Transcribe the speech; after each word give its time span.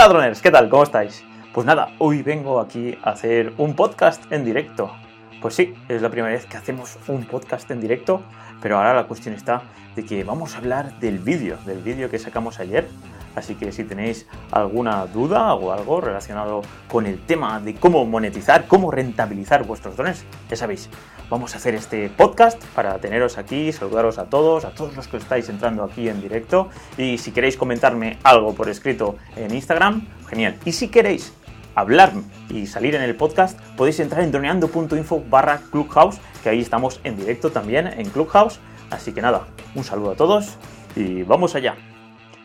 Hola 0.00 0.08
droners, 0.08 0.40
¿qué 0.40 0.50
tal? 0.50 0.70
¿Cómo 0.70 0.82
estáis? 0.82 1.22
Pues 1.52 1.66
nada, 1.66 1.90
hoy 1.98 2.22
vengo 2.22 2.58
aquí 2.58 2.96
a 3.02 3.10
hacer 3.10 3.52
un 3.58 3.76
podcast 3.76 4.32
en 4.32 4.46
directo. 4.46 4.90
Pues 5.42 5.54
sí, 5.54 5.74
es 5.90 6.00
la 6.00 6.08
primera 6.08 6.32
vez 6.32 6.46
que 6.46 6.56
hacemos 6.56 6.96
un 7.06 7.26
podcast 7.26 7.70
en 7.70 7.82
directo, 7.82 8.22
pero 8.62 8.78
ahora 8.78 8.94
la 8.94 9.04
cuestión 9.06 9.34
está 9.34 9.60
de 9.94 10.06
que 10.06 10.24
vamos 10.24 10.54
a 10.54 10.58
hablar 10.60 10.98
del 11.00 11.18
vídeo, 11.18 11.58
del 11.66 11.82
vídeo 11.82 12.08
que 12.08 12.18
sacamos 12.18 12.60
ayer. 12.60 12.88
Así 13.34 13.54
que 13.54 13.72
si 13.72 13.84
tenéis 13.84 14.26
alguna 14.50 15.06
duda 15.06 15.54
o 15.54 15.72
algo 15.72 16.00
relacionado 16.00 16.62
con 16.90 17.06
el 17.06 17.20
tema 17.24 17.60
de 17.60 17.74
cómo 17.74 18.04
monetizar, 18.04 18.66
cómo 18.66 18.90
rentabilizar 18.90 19.64
vuestros 19.64 19.96
drones, 19.96 20.24
ya 20.48 20.56
sabéis, 20.56 20.88
vamos 21.28 21.54
a 21.54 21.58
hacer 21.58 21.74
este 21.74 22.08
podcast 22.08 22.62
para 22.74 22.98
teneros 22.98 23.38
aquí, 23.38 23.72
saludaros 23.72 24.18
a 24.18 24.24
todos, 24.24 24.64
a 24.64 24.70
todos 24.70 24.96
los 24.96 25.06
que 25.08 25.18
estáis 25.18 25.48
entrando 25.48 25.84
aquí 25.84 26.08
en 26.08 26.20
directo. 26.20 26.68
Y 26.98 27.18
si 27.18 27.30
queréis 27.30 27.56
comentarme 27.56 28.18
algo 28.24 28.54
por 28.54 28.68
escrito 28.68 29.16
en 29.36 29.54
Instagram, 29.54 30.06
genial. 30.28 30.56
Y 30.64 30.72
si 30.72 30.88
queréis 30.88 31.32
hablar 31.74 32.12
y 32.48 32.66
salir 32.66 32.94
en 32.94 33.02
el 33.02 33.14
podcast, 33.14 33.58
podéis 33.76 34.00
entrar 34.00 34.22
en 34.22 34.32
droneando.info 34.32 35.22
barra 35.30 35.60
Clubhouse, 35.70 36.18
que 36.42 36.48
ahí 36.48 36.60
estamos 36.60 37.00
en 37.04 37.16
directo 37.16 37.50
también 37.50 37.86
en 37.86 38.08
Clubhouse. 38.10 38.58
Así 38.90 39.12
que 39.12 39.22
nada, 39.22 39.46
un 39.74 39.84
saludo 39.84 40.10
a 40.10 40.16
todos 40.16 40.56
y 40.96 41.22
vamos 41.22 41.54
allá. 41.54 41.89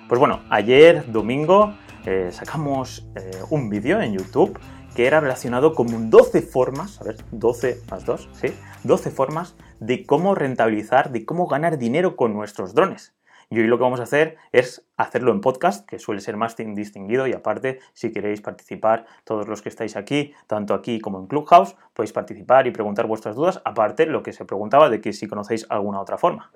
Pues 0.07 0.19
bueno, 0.19 0.41
ayer 0.51 1.11
domingo 1.11 1.73
eh, 2.05 2.29
sacamos 2.31 3.07
eh, 3.15 3.31
un 3.49 3.69
vídeo 3.69 3.99
en 3.99 4.13
YouTube 4.13 4.59
que 4.95 5.07
era 5.07 5.19
relacionado 5.19 5.73
con 5.73 6.11
12 6.11 6.43
formas, 6.43 7.01
a 7.01 7.05
ver, 7.05 7.17
12 7.31 7.81
más 7.89 8.05
2, 8.05 8.29
¿sí? 8.33 8.53
12 8.83 9.09
formas 9.09 9.55
de 9.79 10.05
cómo 10.05 10.35
rentabilizar, 10.35 11.11
de 11.11 11.25
cómo 11.25 11.47
ganar 11.47 11.79
dinero 11.79 12.15
con 12.15 12.35
nuestros 12.35 12.75
drones. 12.75 13.15
Y 13.49 13.59
hoy 13.59 13.65
lo 13.65 13.77
que 13.77 13.83
vamos 13.83 13.99
a 13.99 14.03
hacer 14.03 14.37
es 14.51 14.85
hacerlo 14.95 15.31
en 15.31 15.41
podcast, 15.41 15.87
que 15.89 15.97
suele 15.97 16.21
ser 16.21 16.37
más 16.37 16.55
distinguido 16.55 17.25
y 17.25 17.33
aparte, 17.33 17.79
si 17.93 18.11
queréis 18.11 18.41
participar, 18.41 19.07
todos 19.23 19.47
los 19.47 19.63
que 19.63 19.69
estáis 19.69 19.95
aquí, 19.95 20.33
tanto 20.45 20.75
aquí 20.75 20.99
como 20.99 21.19
en 21.19 21.25
Clubhouse, 21.25 21.75
podéis 21.95 22.13
participar 22.13 22.67
y 22.67 22.71
preguntar 22.71 23.07
vuestras 23.07 23.35
dudas, 23.35 23.59
aparte 23.65 24.05
lo 24.05 24.21
que 24.21 24.33
se 24.33 24.45
preguntaba 24.45 24.89
de 24.89 25.01
que 25.01 25.13
si 25.13 25.27
conocéis 25.27 25.65
alguna 25.69 25.99
otra 25.99 26.19
forma. 26.19 26.51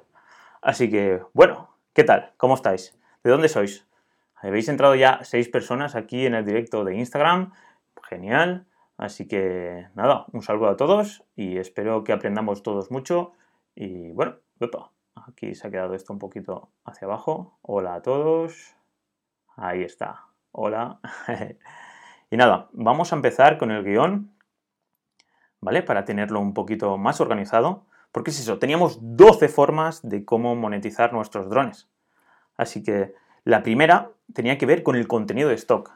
Así 0.62 0.88
que, 0.88 1.20
bueno, 1.34 1.70
¿qué 1.94 2.04
tal? 2.04 2.34
¿Cómo 2.38 2.54
estáis? 2.54 2.99
¿De 3.30 3.34
dónde 3.34 3.48
sois? 3.48 3.88
Habéis 4.34 4.70
entrado 4.70 4.96
ya 4.96 5.20
seis 5.22 5.50
personas 5.50 5.94
aquí 5.94 6.26
en 6.26 6.34
el 6.34 6.44
directo 6.44 6.84
de 6.84 6.96
Instagram. 6.96 7.54
Genial. 8.02 8.66
Así 8.98 9.28
que 9.28 9.86
nada, 9.94 10.26
un 10.32 10.42
saludo 10.42 10.68
a 10.70 10.78
todos 10.78 11.24
y 11.36 11.60
espero 11.60 12.04
que 12.04 12.12
aprendamos 12.12 12.64
todos 12.64 12.90
mucho. 12.90 13.34
Y 13.76 14.10
bueno, 14.14 14.38
aquí 15.14 15.54
se 15.54 15.68
ha 15.68 15.70
quedado 15.70 15.94
esto 15.94 16.12
un 16.12 16.18
poquito 16.18 16.72
hacia 16.84 17.06
abajo. 17.06 17.60
Hola 17.62 17.94
a 17.94 18.02
todos. 18.02 18.76
Ahí 19.56 19.84
está. 19.84 20.26
Hola. 20.52 21.00
y 22.32 22.36
nada, 22.36 22.70
vamos 22.72 23.14
a 23.14 23.16
empezar 23.16 23.60
con 23.60 23.70
el 23.70 23.84
guion, 23.84 24.34
¿vale? 25.62 25.84
Para 25.84 26.04
tenerlo 26.04 26.40
un 26.40 26.56
poquito 26.56 26.98
más 26.98 27.22
organizado. 27.22 27.86
Porque 28.12 28.32
es 28.32 28.40
eso, 28.40 28.58
teníamos 28.58 28.98
12 29.02 29.50
formas 29.50 30.02
de 30.02 30.26
cómo 30.26 30.56
monetizar 30.56 31.14
nuestros 31.14 31.48
drones. 31.48 31.88
Así 32.60 32.84
que 32.84 33.16
la 33.46 33.64
primera 33.64 34.12
tenía 34.34 34.58
que 34.58 34.66
ver 34.66 34.84
con 34.84 34.98
el 34.98 35.08
contenido 35.08 35.48
de 35.48 35.56
stock. 35.56 35.92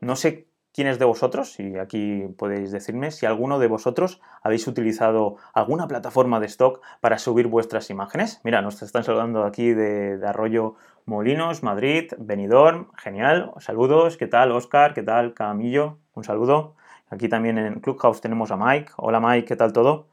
No 0.00 0.16
sé 0.16 0.48
quiénes 0.72 0.98
de 0.98 1.04
vosotros, 1.04 1.60
y 1.60 1.76
aquí 1.76 2.24
podéis 2.38 2.72
decirme, 2.72 3.10
si 3.10 3.26
alguno 3.26 3.58
de 3.58 3.68
vosotros 3.68 4.22
habéis 4.42 4.66
utilizado 4.66 5.36
alguna 5.52 5.86
plataforma 5.86 6.40
de 6.40 6.46
stock 6.46 6.80
para 7.02 7.18
subir 7.18 7.48
vuestras 7.48 7.90
imágenes. 7.90 8.40
Mira, 8.44 8.62
nos 8.62 8.80
están 8.80 9.04
saludando 9.04 9.44
aquí 9.44 9.74
de, 9.74 10.18
Arroyo 10.26 10.76
Molinos, 11.04 11.62
Madrid, 11.62 12.10
Benidorm, 12.16 12.90
genial. 12.96 13.52
Saludos, 13.58 14.16
¿qué 14.16 14.26
tal 14.26 14.52
Oscar? 14.52 14.94
¿Qué 14.94 15.02
tal 15.02 15.34
Camillo? 15.34 15.98
Un 16.14 16.24
saludo. 16.24 16.76
Aquí 17.10 17.28
también 17.28 17.58
en 17.58 17.80
Clubhouse 17.80 18.22
tenemos 18.22 18.50
a 18.50 18.56
Mike. 18.56 18.92
Hola 18.96 19.20
Mike, 19.20 19.44
¿qué 19.44 19.56
tal 19.56 19.74
todo? 19.74 20.06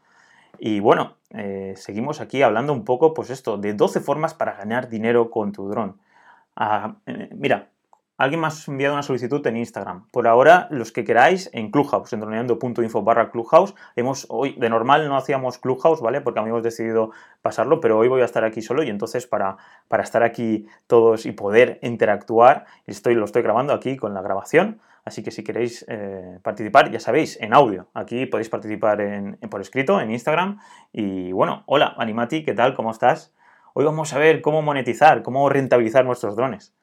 Y 0.63 0.79
bueno, 0.79 1.17
eh, 1.31 1.73
seguimos 1.75 2.21
aquí 2.21 2.43
hablando 2.43 2.71
un 2.71 2.85
poco, 2.85 3.15
pues 3.15 3.31
esto, 3.31 3.57
de 3.57 3.73
12 3.73 3.99
formas 3.99 4.35
para 4.35 4.53
ganar 4.53 4.89
dinero 4.89 5.31
con 5.31 5.51
tu 5.51 5.67
dron. 5.67 5.97
Ah, 6.55 6.97
eh, 7.07 7.29
mira, 7.33 7.69
alguien 8.15 8.41
me 8.41 8.47
ha 8.47 8.51
enviado 8.67 8.93
una 8.93 9.01
solicitud 9.01 9.45
en 9.47 9.57
Instagram. 9.57 10.07
Por 10.11 10.27
ahora, 10.27 10.67
los 10.69 10.91
que 10.91 11.03
queráis, 11.03 11.49
en 11.53 11.71
Clubhouse, 11.71 12.13
en 12.13 12.19
droneando.info 12.19 13.01
barra 13.01 13.31
Clubhouse. 13.31 13.73
Hemos, 13.95 14.27
hoy, 14.29 14.53
de 14.55 14.69
normal 14.69 15.09
no 15.09 15.17
hacíamos 15.17 15.57
Clubhouse, 15.57 15.99
¿vale? 15.99 16.21
Porque 16.21 16.39
habíamos 16.39 16.61
decidido 16.61 17.09
pasarlo, 17.41 17.79
pero 17.79 17.97
hoy 17.97 18.07
voy 18.07 18.21
a 18.21 18.25
estar 18.25 18.43
aquí 18.43 18.61
solo 18.61 18.83
y 18.83 18.89
entonces 18.89 19.25
para, 19.25 19.57
para 19.87 20.03
estar 20.03 20.21
aquí 20.21 20.67
todos 20.85 21.25
y 21.25 21.31
poder 21.31 21.79
interactuar, 21.81 22.65
estoy, 22.85 23.15
lo 23.15 23.25
estoy 23.25 23.41
grabando 23.41 23.73
aquí 23.73 23.97
con 23.97 24.13
la 24.13 24.21
grabación. 24.21 24.79
Así 25.03 25.23
que 25.23 25.31
si 25.31 25.43
queréis 25.43 25.85
eh, 25.87 26.39
participar, 26.43 26.91
ya 26.91 26.99
sabéis, 26.99 27.39
en 27.41 27.53
audio. 27.53 27.87
Aquí 27.93 28.25
podéis 28.27 28.49
participar 28.49 28.99
por 29.49 29.61
escrito, 29.61 29.99
en 29.99 30.11
Instagram. 30.11 30.59
Y 30.91 31.31
bueno, 31.31 31.63
hola, 31.65 31.95
Animati, 31.97 32.43
¿qué 32.43 32.53
tal? 32.53 32.75
¿Cómo 32.75 32.91
estás? 32.91 33.33
Hoy 33.73 33.85
vamos 33.85 34.13
a 34.13 34.19
ver 34.19 34.41
cómo 34.41 34.61
monetizar, 34.61 35.23
cómo 35.23 35.49
rentabilizar 35.49 36.05
nuestros 36.05 36.35
drones. 36.35 36.75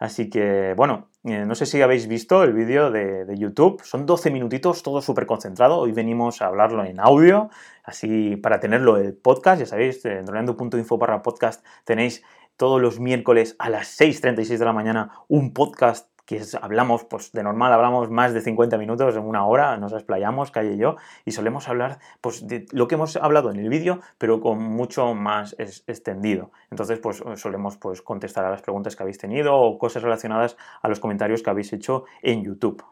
Así 0.00 0.30
que, 0.30 0.72
bueno, 0.78 1.10
eh, 1.24 1.44
no 1.44 1.54
sé 1.54 1.66
si 1.66 1.82
habéis 1.82 2.08
visto 2.08 2.42
el 2.42 2.54
vídeo 2.54 2.90
de, 2.90 3.26
YouTube. 3.36 3.82
Son 3.84 4.06
12 4.06 4.30
minutitos, 4.30 4.82
todo 4.82 5.02
súper 5.02 5.26
concentrado. 5.26 5.78
Hoy 5.78 5.92
venimos 5.92 6.40
a 6.40 6.46
hablarlo 6.46 6.84
en 6.84 6.98
audio, 6.98 7.50
así 7.84 8.36
para 8.36 8.60
tenerlo 8.60 8.96
el 8.96 9.14
podcast. 9.14 9.60
Ya 9.60 9.66
sabéis, 9.66 10.02
en 10.06 10.24
droneando.info 10.24 10.96
barra 10.96 11.20
podcast 11.20 11.62
tenéis 11.84 12.22
todos 12.56 12.80
los 12.80 13.00
miércoles 13.00 13.56
a 13.58 13.68
las 13.68 14.00
6.36 14.00 14.58
de 14.58 14.64
la 14.64 14.72
mañana 14.72 15.10
un 15.28 15.52
podcast 15.52 16.09
que 16.30 16.40
hablamos, 16.62 17.02
pues 17.04 17.32
de 17.32 17.42
normal 17.42 17.72
hablamos 17.72 18.08
más 18.08 18.32
de 18.32 18.40
50 18.40 18.78
minutos, 18.78 19.16
en 19.16 19.24
una 19.24 19.44
hora, 19.44 19.76
nos 19.78 19.92
explayamos, 19.92 20.52
Calle 20.52 20.74
y 20.74 20.78
yo, 20.78 20.94
y 21.24 21.32
solemos 21.32 21.68
hablar 21.68 21.98
pues, 22.20 22.46
de 22.46 22.66
lo 22.70 22.86
que 22.86 22.94
hemos 22.94 23.16
hablado 23.16 23.50
en 23.50 23.58
el 23.58 23.68
vídeo, 23.68 23.98
pero 24.16 24.40
con 24.40 24.62
mucho 24.62 25.12
más 25.14 25.56
extendido. 25.58 26.52
Entonces, 26.70 27.00
pues 27.00 27.20
solemos 27.34 27.78
pues, 27.78 28.00
contestar 28.00 28.44
a 28.44 28.50
las 28.50 28.62
preguntas 28.62 28.94
que 28.94 29.02
habéis 29.02 29.18
tenido 29.18 29.56
o 29.56 29.76
cosas 29.76 30.04
relacionadas 30.04 30.56
a 30.82 30.88
los 30.88 31.00
comentarios 31.00 31.42
que 31.42 31.50
habéis 31.50 31.72
hecho 31.72 32.04
en 32.22 32.44
YouTube. 32.44 32.84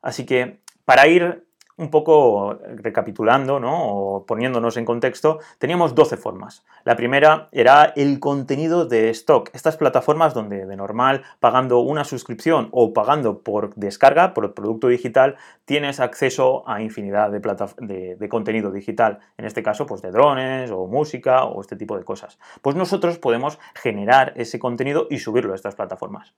Así 0.00 0.24
que 0.24 0.60
para 0.84 1.08
ir 1.08 1.47
un 1.78 1.90
poco 1.90 2.58
recapitulando 2.76 3.58
¿no? 3.60 3.88
o 3.88 4.26
poniéndonos 4.26 4.76
en 4.76 4.84
contexto, 4.84 5.38
teníamos 5.58 5.94
12 5.94 6.16
formas. 6.16 6.64
La 6.84 6.96
primera 6.96 7.48
era 7.52 7.92
el 7.96 8.20
contenido 8.20 8.84
de 8.84 9.10
stock. 9.10 9.50
Estas 9.52 9.76
plataformas 9.76 10.34
donde 10.34 10.66
de 10.66 10.76
normal, 10.76 11.22
pagando 11.40 11.78
una 11.80 12.04
suscripción 12.04 12.68
o 12.72 12.92
pagando 12.92 13.42
por 13.42 13.74
descarga, 13.76 14.34
por 14.34 14.44
el 14.44 14.50
producto 14.52 14.88
digital, 14.88 15.36
tienes 15.64 16.00
acceso 16.00 16.68
a 16.68 16.82
infinidad 16.82 17.30
de, 17.30 18.16
de, 18.16 18.28
contenido 18.28 18.70
digital. 18.70 19.20
En 19.38 19.44
este 19.44 19.62
caso, 19.62 19.86
pues 19.86 20.02
de 20.02 20.10
drones 20.10 20.70
o 20.70 20.86
música 20.86 21.44
o 21.44 21.60
este 21.60 21.76
tipo 21.76 21.96
de 21.96 22.04
cosas. 22.04 22.38
Pues 22.60 22.74
nosotros 22.76 23.18
podemos 23.18 23.58
generar 23.74 24.32
ese 24.36 24.58
contenido 24.58 25.06
y 25.10 25.18
subirlo 25.20 25.52
a 25.52 25.56
estas 25.56 25.76
plataformas. 25.76 26.34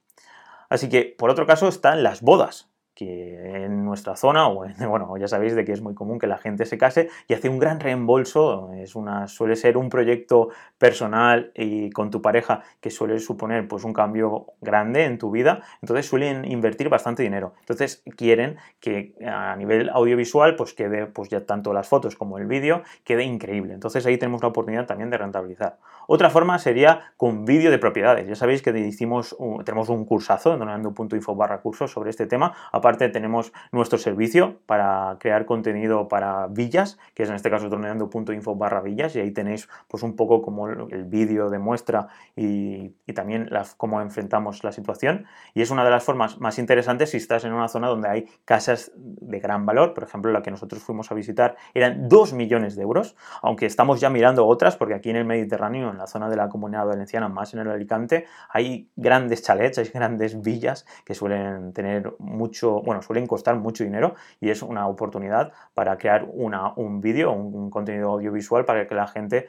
Así 0.68 0.88
que, 0.88 1.14
por 1.18 1.30
otro 1.30 1.46
caso, 1.46 1.66
están 1.66 2.02
las 2.02 2.20
bodas 2.20 2.69
que 2.94 3.64
en 3.64 3.84
nuestra 3.84 4.16
zona, 4.16 4.48
o 4.48 4.66
bueno, 4.88 5.16
ya 5.16 5.28
sabéis 5.28 5.54
de 5.54 5.64
que 5.64 5.72
es 5.72 5.80
muy 5.80 5.94
común 5.94 6.18
que 6.18 6.26
la 6.26 6.38
gente 6.38 6.66
se 6.66 6.78
case 6.78 7.08
y 7.28 7.34
hace 7.34 7.48
un 7.48 7.58
gran 7.58 7.80
reembolso, 7.80 8.72
es 8.74 8.94
una, 8.94 9.28
suele 9.28 9.56
ser 9.56 9.76
un 9.76 9.88
proyecto 9.88 10.48
personal 10.78 11.52
y 11.54 11.90
con 11.90 12.10
tu 12.10 12.22
pareja 12.22 12.62
que 12.80 12.90
suele 12.90 13.18
suponer 13.18 13.68
pues 13.68 13.84
un 13.84 13.92
cambio 13.92 14.46
grande 14.60 15.04
en 15.04 15.18
tu 15.18 15.30
vida, 15.30 15.62
entonces 15.82 16.06
suelen 16.06 16.44
invertir 16.44 16.88
bastante 16.88 17.22
dinero. 17.22 17.54
Entonces 17.60 18.02
quieren 18.16 18.56
que 18.80 19.14
a 19.26 19.56
nivel 19.56 19.90
audiovisual 19.90 20.56
pues 20.56 20.74
quede 20.74 21.06
pues 21.06 21.28
ya 21.28 21.46
tanto 21.46 21.72
las 21.72 21.88
fotos 21.88 22.16
como 22.16 22.38
el 22.38 22.46
vídeo 22.46 22.82
quede 23.04 23.24
increíble. 23.24 23.74
Entonces 23.74 24.04
ahí 24.06 24.18
tenemos 24.18 24.42
la 24.42 24.48
oportunidad 24.48 24.86
también 24.86 25.10
de 25.10 25.18
rentabilizar. 25.18 25.78
Otra 26.06 26.30
forma 26.30 26.58
sería 26.58 27.12
con 27.16 27.44
vídeo 27.44 27.70
de 27.70 27.78
propiedades. 27.78 28.26
Ya 28.28 28.34
sabéis 28.34 28.62
que 28.62 28.76
hicimos 28.78 29.36
tenemos 29.64 29.88
un 29.88 30.04
cursazo 30.04 30.52
en 30.52 30.58
donando.info 30.58 31.34
barra 31.34 31.60
cursos 31.60 31.90
sobre 31.90 32.10
este 32.10 32.26
tema. 32.26 32.54
Aparte 32.80 33.10
tenemos 33.10 33.52
nuestro 33.72 33.98
servicio 33.98 34.56
para 34.64 35.18
crear 35.20 35.44
contenido 35.44 36.08
para 36.08 36.46
villas, 36.46 36.98
que 37.12 37.24
es 37.24 37.28
en 37.28 37.34
este 37.34 37.50
caso 37.50 37.68
droneando.info 37.68 38.56
barra 38.56 38.80
villas, 38.80 39.14
y 39.16 39.20
ahí 39.20 39.32
tenéis 39.32 39.68
pues 39.86 40.02
un 40.02 40.16
poco 40.16 40.40
como 40.40 40.66
el 40.66 41.04
vídeo 41.04 41.50
de 41.50 41.58
muestra 41.58 42.08
y, 42.34 42.94
también 43.14 43.50
cómo 43.76 44.00
enfrentamos 44.00 44.64
la 44.64 44.72
situación. 44.72 45.26
Y 45.52 45.60
es 45.60 45.70
una 45.70 45.84
de 45.84 45.90
las 45.90 46.04
formas 46.04 46.40
más 46.40 46.58
interesantes 46.58 47.10
si 47.10 47.18
estás 47.18 47.44
en 47.44 47.52
una 47.52 47.68
zona 47.68 47.88
donde 47.88 48.08
hay 48.08 48.28
casas 48.46 48.92
de 48.96 49.40
gran 49.40 49.66
valor, 49.66 49.92
por 49.92 50.04
ejemplo 50.04 50.32
la 50.32 50.40
que 50.40 50.50
nosotros 50.50 50.82
fuimos 50.82 51.10
a 51.10 51.14
visitar 51.14 51.56
eran 51.74 52.08
2 52.08 52.32
millones 52.32 52.76
de 52.76 52.82
euros, 52.82 53.16
aunque 53.42 53.66
estamos 53.66 54.00
ya 54.00 54.08
mirando 54.08 54.46
otras, 54.46 54.76
porque 54.76 54.94
aquí 54.94 55.10
en 55.10 55.16
el 55.16 55.26
Mediterráneo, 55.26 55.90
en 55.90 55.98
la 55.98 56.06
zona 56.06 56.30
de 56.30 56.36
la 56.36 56.48
Comunidad 56.48 56.86
Valenciana, 56.86 57.28
más 57.28 57.52
en 57.52 57.60
el 57.60 57.68
Alicante, 57.68 58.26
hay 58.48 58.88
grandes 58.96 59.42
chalets, 59.42 59.76
hay 59.78 59.90
grandes 59.92 60.40
villas 60.40 60.86
que 61.04 61.14
suelen 61.14 61.72
tener 61.72 62.14
mucho 62.18 62.69
bueno, 62.82 63.02
suelen 63.02 63.26
costar 63.26 63.56
mucho 63.56 63.84
dinero 63.84 64.14
y 64.40 64.50
es 64.50 64.62
una 64.62 64.86
oportunidad 64.86 65.52
para 65.74 65.98
crear 65.98 66.26
una, 66.32 66.72
un 66.74 67.00
vídeo, 67.00 67.32
un, 67.32 67.70
contenido 67.70 68.10
audiovisual 68.12 68.64
para 68.64 68.86
que 68.86 68.94
la 68.94 69.06
gente 69.06 69.48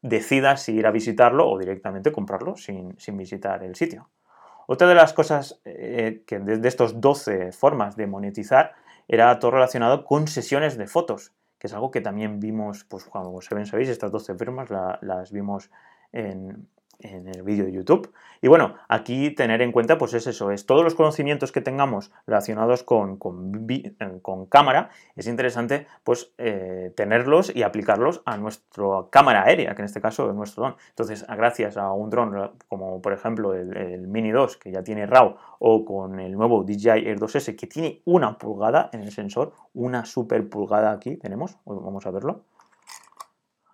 decida 0.00 0.56
si 0.56 0.72
ir 0.72 0.86
a 0.86 0.90
visitarlo 0.90 1.48
o 1.48 1.58
directamente 1.58 2.10
comprarlo 2.10 2.56
sin, 2.56 2.98
sin 2.98 3.16
visitar 3.16 3.62
el 3.62 3.76
sitio. 3.76 4.08
Otra 4.66 4.88
de 4.88 4.94
las 4.94 5.12
cosas 5.12 5.60
eh, 5.64 6.22
que 6.26 6.38
de, 6.38 6.66
estos 6.66 7.00
12 7.00 7.52
formas 7.52 7.96
de 7.96 8.06
monetizar 8.06 8.74
era 9.08 9.38
todo 9.38 9.52
relacionado 9.52 10.04
con 10.04 10.28
sesiones 10.28 10.76
de 10.76 10.86
fotos, 10.86 11.32
que 11.58 11.66
es 11.66 11.74
algo 11.74 11.90
que 11.90 12.00
también 12.00 12.40
vimos, 12.40 12.84
pues 12.84 13.04
como 13.04 13.40
sabéis, 13.40 13.88
estas 13.88 14.10
12 14.10 14.34
firmas 14.36 14.70
las 14.70 15.30
vimos 15.32 15.70
en, 16.12 16.68
en 17.02 17.28
el 17.28 17.42
vídeo 17.42 17.64
de 17.64 17.72
YouTube. 17.72 18.12
Y 18.40 18.48
bueno, 18.48 18.74
aquí 18.88 19.30
tener 19.30 19.62
en 19.62 19.70
cuenta, 19.70 19.98
pues 19.98 20.14
es 20.14 20.26
eso, 20.26 20.50
es 20.50 20.66
todos 20.66 20.82
los 20.82 20.94
conocimientos 20.94 21.52
que 21.52 21.60
tengamos 21.60 22.10
relacionados 22.26 22.82
con, 22.82 23.16
con, 23.16 24.46
cámara, 24.46 24.90
es 25.14 25.28
interesante 25.28 25.86
pues 26.02 26.32
eh, 26.38 26.92
tenerlos 26.96 27.54
y 27.54 27.62
aplicarlos 27.62 28.22
a 28.24 28.36
nuestra 28.36 28.84
cámara 29.10 29.44
aérea, 29.44 29.74
que 29.74 29.82
en 29.82 29.86
este 29.86 30.00
caso 30.00 30.28
es 30.28 30.34
nuestro 30.34 30.64
dron. 30.64 30.76
Entonces, 30.88 31.24
gracias 31.28 31.76
a 31.76 31.92
un 31.92 32.10
dron 32.10 32.52
como 32.68 33.00
por 33.00 33.12
ejemplo 33.12 33.54
el, 33.54 34.08
Mini 34.08 34.32
2, 34.32 34.56
que 34.56 34.72
ya 34.72 34.82
tiene 34.82 35.06
RAW, 35.06 35.36
o 35.60 35.84
con 35.84 36.18
el 36.18 36.32
nuevo 36.32 36.64
DJI 36.64 37.06
Air 37.06 37.20
2S, 37.20 37.56
que 37.56 37.66
tiene 37.66 38.02
una 38.04 38.38
pulgada 38.38 38.90
en 38.92 39.02
el 39.02 39.12
sensor, 39.12 39.52
una 39.74 40.04
super 40.04 40.48
pulgada 40.48 40.90
aquí 40.90 41.16
tenemos, 41.16 41.56
vamos 41.64 42.06
a 42.06 42.10
verlo. 42.10 42.44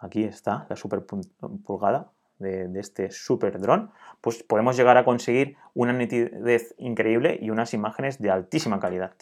Aquí 0.00 0.25
está 0.25 0.66
la 0.69 0.76
super 0.76 1.04
pulgada, 1.04 2.12
de, 2.38 2.69
este 2.79 3.11
super 3.11 3.58
dron, 3.61 3.90
pues 4.20 4.43
podemos 4.43 4.76
llegar 4.76 4.96
a 4.96 5.05
conseguir 5.05 5.56
una 5.75 5.93
nitidez 5.93 6.75
increíble 6.79 7.38
y 7.40 7.50
unas 7.50 7.75
imágenes 7.75 8.20
de 8.20 8.31
altísima 8.31 8.81
calidad. 8.81 9.12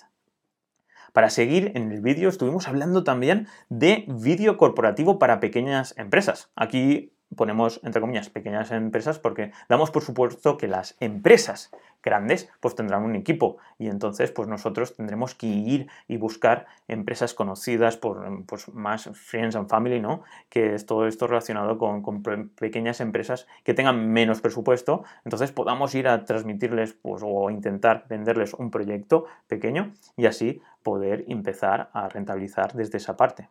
Para 1.12 1.30
seguir 1.30 1.72
en 1.74 1.90
el 1.92 2.02
vídeo 2.02 2.28
estuvimos 2.28 2.68
hablando 2.68 3.02
también 3.02 3.48
de 3.70 4.04
vídeo 4.06 4.58
corporativo 4.58 5.18
para 5.18 5.40
pequeñas 5.40 5.94
empresas. 5.96 6.50
Aquí 6.56 7.15
ponemos 7.34 7.80
entre 7.82 8.00
comillas 8.00 8.30
pequeñas 8.30 8.70
empresas 8.70 9.18
porque 9.18 9.52
damos 9.68 9.90
por 9.90 10.02
supuesto 10.02 10.56
que 10.56 10.68
las 10.68 10.96
empresas 11.00 11.70
grandes 12.06 12.48
pues 12.60 12.76
tendrán 12.76 13.02
un 13.02 13.16
equipo 13.16 13.58
y 13.78 13.88
entonces 13.88 14.30
pues 14.30 14.48
nosotros 14.48 14.94
tendremos 14.94 15.34
que 15.34 15.48
ir 15.48 15.88
y 16.06 16.16
buscar 16.16 16.66
empresas 16.86 17.34
conocidas 17.34 17.96
por 17.96 18.46
pues, 18.46 18.72
más 18.72 19.10
friends 19.12 19.56
and 19.56 19.68
family, 19.68 20.00
¿no? 20.00 20.22
Que 20.48 20.74
es 20.74 20.86
todo 20.86 21.08
esto 21.08 21.26
relacionado 21.26 21.78
con, 21.78 22.02
con, 22.02 22.22
pequeñas 22.22 23.00
empresas 23.00 23.48
que 23.64 23.74
tengan 23.74 24.12
menos 24.12 24.40
presupuesto, 24.40 25.02
entonces 25.24 25.50
podamos 25.50 25.94
ir 25.96 26.06
a 26.06 26.24
transmitirles 26.24 26.92
pues, 26.94 27.22
o 27.24 27.50
intentar 27.50 28.06
venderles 28.08 28.54
un 28.54 28.70
proyecto 28.70 29.26
pequeño 29.48 29.92
y 30.16 30.26
así 30.26 30.62
poder 30.84 31.24
empezar 31.26 31.90
a 31.92 32.08
rentabilizar 32.08 32.72
desde 32.74 32.98
esa 32.98 33.16
parte. 33.16 33.48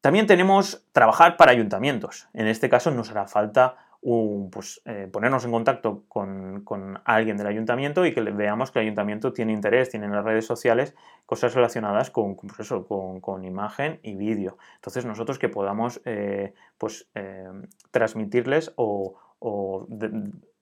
También 0.00 0.26
tenemos 0.26 0.84
trabajar 0.92 1.36
para 1.36 1.52
ayuntamientos. 1.52 2.28
En 2.32 2.46
este 2.46 2.68
caso 2.68 2.90
nos 2.90 3.10
hará 3.10 3.26
falta 3.26 3.76
pues, 4.50 4.80
eh, 4.86 5.08
ponernos 5.12 5.44
en 5.44 5.50
contacto 5.50 6.04
con, 6.08 6.64
alguien 7.04 7.36
del 7.36 7.46
ayuntamiento 7.46 8.06
y 8.06 8.14
que 8.14 8.22
veamos 8.22 8.70
que 8.70 8.78
el 8.78 8.86
ayuntamiento 8.86 9.32
tiene 9.34 9.52
interés, 9.52 9.90
tiene 9.90 10.06
en 10.06 10.12
las 10.12 10.24
redes 10.24 10.46
sociales 10.46 10.94
cosas 11.26 11.54
relacionadas 11.54 12.10
con, 12.10 12.36
pues 12.36 12.60
eso, 12.60 12.86
con, 12.86 13.44
imagen 13.44 14.00
y 14.02 14.14
vídeo. 14.14 14.56
Entonces 14.76 15.04
nosotros 15.04 15.38
que 15.38 15.50
podamos 15.50 16.00
eh, 16.06 16.54
pues, 16.78 17.08
eh, 17.14 17.50
transmitirles 17.90 18.72
o, 18.76 19.16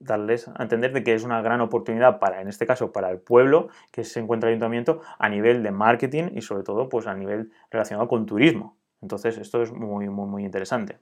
darles 0.00 0.46
a 0.46 0.62
entender 0.62 0.92
de 0.92 1.02
que 1.02 1.12
es 1.12 1.24
una 1.24 1.42
gran 1.42 1.60
oportunidad 1.60 2.20
para, 2.20 2.40
en 2.40 2.46
este 2.46 2.66
caso, 2.66 2.92
para 2.92 3.10
el 3.10 3.18
pueblo 3.18 3.68
que 3.90 4.04
se 4.04 4.20
encuentra 4.20 4.48
el 4.48 4.54
ayuntamiento 4.54 5.00
a 5.18 5.28
nivel 5.28 5.64
de 5.64 5.72
marketing 5.72 6.30
y 6.34 6.42
sobre 6.42 6.62
todo 6.62 6.88
pues 6.88 7.08
a 7.08 7.14
nivel 7.14 7.50
relacionado 7.70 8.06
con 8.06 8.24
turismo. 8.24 8.77
Entonces, 9.00 9.38
esto 9.38 9.62
es 9.62 9.72
muy, 9.72 10.08
muy, 10.08 10.26
muy 10.26 10.44
interesante. 10.44 10.98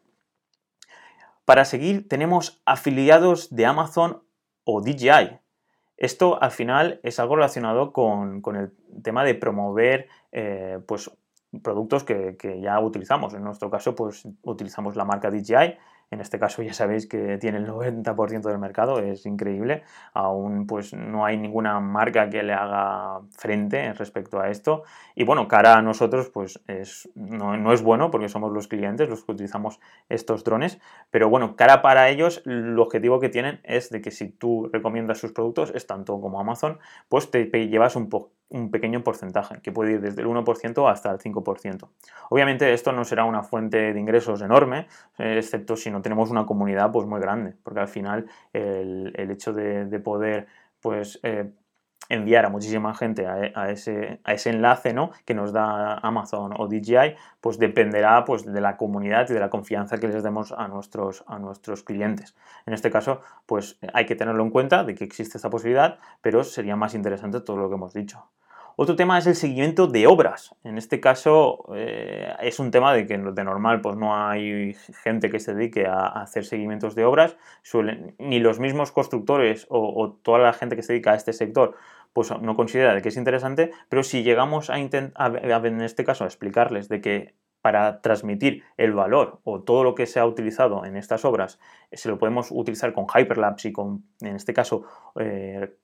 Para 1.45 1.65
seguir, 1.65 2.09
tenemos 2.09 2.61
afiliados 2.67 3.55
de 3.55 3.67
Amazon 3.67 4.23
o 4.65 4.83
DJI. 4.83 5.39
Esto 5.97 6.43
al 6.43 6.51
final 6.51 7.01
es 7.03 7.21
algo 7.21 7.37
relacionado 7.37 7.93
con, 7.93 8.43
el 8.57 8.73
tema 9.03 9.25
de 9.25 9.35
promover 9.35 10.09
eh, 10.33 10.81
pues, 10.87 11.11
productos 11.63 12.05
que, 12.05 12.37
que, 12.37 12.61
ya 12.61 12.79
utilizamos. 12.81 13.33
En 13.33 13.45
nuestro 13.45 13.71
caso, 13.71 13.95
pues 13.95 14.29
utilizamos 14.43 14.97
la 14.97 15.05
marca 15.05 15.31
DJI 15.31 15.77
en 16.11 16.21
este 16.21 16.39
caso 16.39 16.63
ya 16.63 16.73
sabéis 16.73 17.09
que 17.09 17.37
tiene 17.39 17.59
el 17.59 17.67
90% 17.67 18.43
del 18.43 18.59
mercado, 18.59 19.01
es 19.01 19.27
increíble. 19.27 19.83
Aún 20.15 20.67
pues 20.67 20.95
no 20.95 21.25
hay 21.25 21.37
ninguna 21.37 21.81
marca 21.81 22.31
que 22.31 22.43
le 22.43 22.53
haga 22.53 23.21
frente 23.37 23.93
respecto 23.95 24.41
a 24.41 24.51
esto. 24.51 24.85
Y 25.15 25.25
bueno, 25.25 25.49
cara 25.49 25.77
a 25.77 25.83
nosotros 25.83 26.31
pues 26.31 26.61
es, 26.69 27.09
no, 27.15 27.57
no, 27.57 27.73
es 27.73 27.83
bueno 27.83 28.11
porque 28.11 28.29
somos 28.29 28.53
los 28.53 28.69
clientes 28.69 29.09
los 29.09 29.25
que 29.25 29.33
utilizamos 29.33 29.81
estos 30.09 30.45
drones. 30.45 30.79
Pero 31.11 31.29
bueno, 31.29 31.57
cara 31.57 31.83
para 31.83 32.09
ellos, 32.09 32.43
el 32.47 32.79
objetivo 32.79 33.19
que 33.19 33.29
tienen 33.29 33.61
es 33.65 33.91
de 33.91 34.01
que 34.01 34.11
si 34.13 34.29
tú 34.29 34.71
recomiendas 34.73 35.19
sus 35.19 35.33
productos, 35.33 35.73
es 35.75 35.87
tanto 35.87 36.21
como 36.21 36.41
Amazon, 36.41 36.79
pues 37.09 37.31
te 37.31 37.47
llevas 37.69 37.97
un 37.97 38.09
poco 38.09 38.36
un 38.49 38.71
pequeño 38.71 39.03
porcentaje, 39.03 39.61
que 39.61 39.73
puede 39.73 39.93
ir 39.93 40.01
desde 40.01 40.23
el 40.23 40.29
1% 40.29 40.91
hasta 40.91 41.11
el 41.11 41.19
5%. 41.19 41.89
Obviamente 42.31 42.73
esto 42.73 42.93
no 42.93 43.05
será 43.05 43.25
una 43.25 43.43
fuente 43.43 43.93
de 43.93 44.01
ingresos 44.01 44.41
enorme, 44.43 44.87
eh, 45.19 45.37
excepto 45.39 45.77
si 45.77 45.91
no 45.91 46.03
tenemos 46.03 46.31
una 46.31 46.47
comunidad 46.47 46.93
pues, 46.93 47.07
muy 47.07 47.21
grande, 47.21 47.55
porque 47.63 47.81
al 47.81 47.89
final 47.89 48.27
el, 48.53 49.13
hecho 49.31 49.53
de, 49.53 49.99
poder 49.99 50.47
pues, 50.81 51.19
eh, 51.23 51.51
enviar 52.09 52.47
a 52.47 52.49
muchísima 52.49 52.95
gente 52.95 53.27
a, 53.27 53.71
ese, 53.71 54.21
a, 54.25 54.33
ese, 54.33 54.51
enlace 54.51 54.93
¿no? 54.93 55.11
que 55.25 55.35
nos 55.35 55.53
da 55.53 55.99
Amazon 55.99 56.53
o 56.57 56.69
DJI, 56.69 57.17
pues 57.41 57.59
dependerá 57.59 58.25
pues, 58.25 58.45
de 58.45 58.61
la 58.61 58.77
comunidad 58.77 59.29
y 59.31 59.35
de 59.35 59.41
la 59.41 59.51
confianza 59.51 59.99
que 59.99 60.09
les 60.09 60.23
demos 60.23 60.53
a 60.53 60.69
nuestros, 60.69 61.25
a 61.27 61.39
nuestros 61.39 61.83
clientes. 61.83 62.35
En 62.67 62.75
este 62.75 62.91
caso, 62.91 63.21
pues 63.47 63.79
hay 63.93 64.07
que 64.07 64.17
tenerlo 64.17 64.43
en 64.43 64.51
cuenta 64.51 64.85
de 64.85 64.95
que 64.95 65.05
existe 65.05 65.39
esta 65.39 65.51
posibilidad, 65.51 65.99
pero 66.21 66.45
sería 66.45 66.77
más 66.77 66.95
interesante 66.95 67.41
todo 67.41 67.57
lo 67.57 67.69
que 67.69 67.75
hemos 67.75 67.93
dicho. 67.93 68.29
Otro 68.79 68.95
tema 68.95 69.17
es 69.17 69.27
el 69.27 69.35
seguimiento 69.35 69.87
de 69.87 70.07
obras. 70.07 70.55
En 70.63 70.77
este 70.77 71.01
caso 71.01 71.65
eh, 71.75 72.35
es 72.41 72.59
un 72.61 72.71
tema 72.71 72.93
de 72.93 73.07
que 73.07 73.17
de 73.17 73.45
normal 73.45 73.81
pues 73.81 73.97
no 73.97 74.15
hay 74.15 74.75
gente 75.03 75.31
que 75.31 75.41
se 75.41 75.55
dedique 75.55 75.87
a, 75.87 76.09
hacer 76.09 76.45
seguimientos 76.45 76.95
de 76.95 77.07
obras. 77.07 77.39
ni 78.19 78.39
los 78.39 78.61
mismos 78.61 78.93
constructores 78.93 79.67
o, 79.71 80.19
toda 80.23 80.41
la 80.41 80.53
gente 80.53 80.77
que 80.77 80.83
se 80.83 80.93
dedica 80.93 81.13
a 81.13 81.15
este 81.17 81.33
sector 81.33 81.75
pues 82.13 82.31
no 82.41 82.55
considera 82.55 83.01
que 83.01 83.09
es 83.09 83.17
interesante, 83.17 83.71
pero 83.89 84.03
si 84.03 84.23
llegamos 84.23 84.69
a, 84.69 84.79
intentar, 84.79 85.43
en 85.67 85.81
este 85.81 86.05
caso 86.05 86.25
a 86.25 86.27
explicarles 86.27 86.89
de 86.89 87.01
que 87.01 87.35
para 87.63 88.01
transmitir 88.01 88.63
el 88.77 88.93
valor 88.93 89.41
o 89.45 89.63
todo 89.63 89.85
lo 89.85 89.95
que 89.95 90.07
se 90.07 90.21
ha 90.21 90.27
utilizado 90.27 90.85
en 90.85 90.97
estas 90.97 91.25
obras 91.25 91.59
se 91.93 92.09
lo 92.09 92.19
podemos 92.19 92.49
utilizar 92.51 92.93
con 92.93 93.07
Hyperlapse 93.07 93.69
y 93.69 93.73
con, 93.73 94.05
en 94.21 94.37
este 94.37 94.55
caso, 94.55 94.85
eh, 95.19 95.77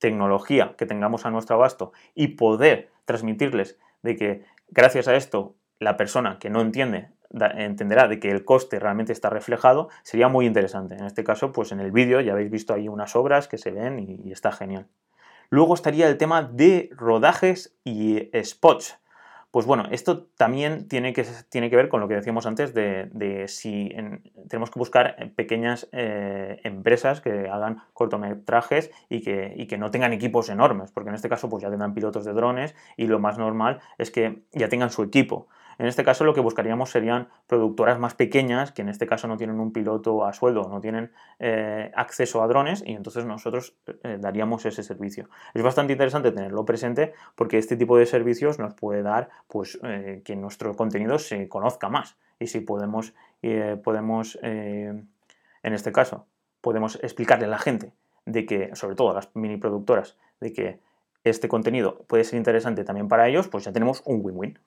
tecnología 0.00 0.74
que 0.76 0.86
tengamos 0.86 1.24
a 1.24 1.30
nuestro 1.30 1.54
abasto 1.54 1.92
y 2.14 2.28
poder 2.28 2.90
transmitirles 3.04 3.78
de 4.02 4.16
que 4.16 4.44
gracias 4.68 5.06
a 5.06 5.14
esto 5.14 5.54
la 5.78 5.96
persona 5.96 6.38
que 6.40 6.50
no 6.50 6.60
entiende 6.60 7.10
entenderá 7.32 8.08
de 8.08 8.18
que 8.18 8.30
el 8.30 8.44
coste 8.44 8.80
realmente 8.80 9.12
está 9.12 9.30
reflejado, 9.30 9.88
sería 10.02 10.28
muy 10.28 10.46
interesante. 10.46 10.96
En 10.96 11.04
este 11.04 11.22
caso, 11.22 11.52
pues 11.52 11.70
en 11.70 11.78
el 11.78 11.92
vídeo 11.92 12.20
ya 12.20 12.32
habéis 12.32 12.50
visto 12.50 12.74
ahí 12.74 12.88
unas 12.88 13.14
obras 13.14 13.46
que 13.46 13.56
se 13.56 13.70
ven 13.70 14.00
y, 14.00 14.28
y 14.28 14.32
está 14.32 14.50
genial. 14.50 14.88
Luego 15.48 15.74
estaría 15.74 16.08
el 16.08 16.18
tema 16.18 16.42
de 16.42 16.90
rodajes 16.92 17.76
y 17.84 18.30
spots. 18.42 18.98
Pues 19.50 19.66
bueno, 19.66 19.86
esto 19.90 20.26
también 20.36 20.86
tiene 20.86 21.12
que, 21.12 21.26
tiene 21.48 21.70
que 21.70 21.76
ver 21.76 21.88
con 21.88 22.00
lo 22.00 22.06
que 22.06 22.14
decíamos 22.14 22.46
antes 22.46 22.72
de, 22.72 23.46
si 23.48 23.92
tenemos 24.48 24.70
que 24.70 24.78
buscar 24.78 25.32
pequeñas 25.34 25.88
eh, 25.90 26.60
empresas 26.62 27.20
que 27.20 27.48
hagan 27.48 27.82
cortometrajes 27.92 28.92
y 29.08 29.22
que, 29.22 29.52
y 29.56 29.66
que, 29.66 29.76
no 29.76 29.90
tengan 29.90 30.12
equipos 30.12 30.50
enormes, 30.50 30.92
porque 30.92 31.08
en 31.08 31.16
este 31.16 31.28
caso 31.28 31.48
pues 31.48 31.64
ya 31.64 31.70
tendrán 31.70 31.94
pilotos 31.94 32.24
de 32.24 32.32
drones 32.32 32.76
y 32.96 33.08
lo 33.08 33.18
más 33.18 33.38
normal 33.38 33.80
es 33.98 34.12
que 34.12 34.44
ya 34.52 34.68
tengan 34.68 34.90
su 34.90 35.02
equipo. 35.02 35.48
En 35.80 35.86
este 35.86 36.04
caso 36.04 36.24
lo 36.24 36.34
que 36.34 36.42
buscaríamos 36.42 36.90
serían 36.90 37.28
productoras 37.46 37.98
más 37.98 38.12
pequeñas 38.12 38.70
que 38.70 38.82
en 38.82 38.90
este 38.90 39.06
caso 39.06 39.26
no 39.28 39.38
tienen 39.38 39.58
un 39.60 39.72
piloto 39.72 40.26
a 40.26 40.34
sueldo, 40.34 40.68
no 40.68 40.78
tienen 40.78 41.10
eh, 41.38 41.90
acceso 41.94 42.42
a 42.42 42.46
drones 42.48 42.82
y 42.84 42.92
entonces 42.92 43.24
nosotros 43.24 43.74
eh, 44.02 44.18
daríamos 44.20 44.66
ese 44.66 44.82
servicio. 44.82 45.30
Es 45.54 45.62
bastante 45.62 45.94
interesante 45.94 46.32
tenerlo 46.32 46.66
presente 46.66 47.14
porque 47.34 47.56
este 47.56 47.78
tipo 47.78 47.96
de 47.96 48.04
servicios 48.04 48.58
nos 48.58 48.74
puede 48.74 49.02
dar 49.02 49.30
pues, 49.48 49.78
eh, 49.82 50.20
que 50.22 50.36
nuestro 50.36 50.76
contenido 50.76 51.18
se 51.18 51.48
conozca 51.48 51.88
más 51.88 52.18
y 52.38 52.48
si 52.48 52.60
podemos, 52.60 53.14
podemos 53.82 54.38
en 54.42 55.08
este 55.62 55.92
caso, 55.92 56.26
podemos 56.60 56.98
explicarle 57.02 57.46
a 57.46 57.48
la 57.48 57.58
gente 57.58 57.94
de 58.26 58.44
que, 58.44 58.76
sobre 58.76 58.96
todo 58.96 59.12
a 59.12 59.14
las 59.14 59.34
mini 59.34 59.56
productoras, 59.56 60.18
de 60.40 60.52
que 60.52 60.80
este 61.24 61.48
contenido 61.48 62.04
puede 62.06 62.24
ser 62.24 62.36
interesante 62.36 62.84
también 62.84 63.08
para 63.08 63.28
ellos, 63.28 63.48
pues 63.48 63.64
ya 63.64 63.72
tenemos 63.72 64.02
un 64.04 64.20
win-win. 64.22 64.58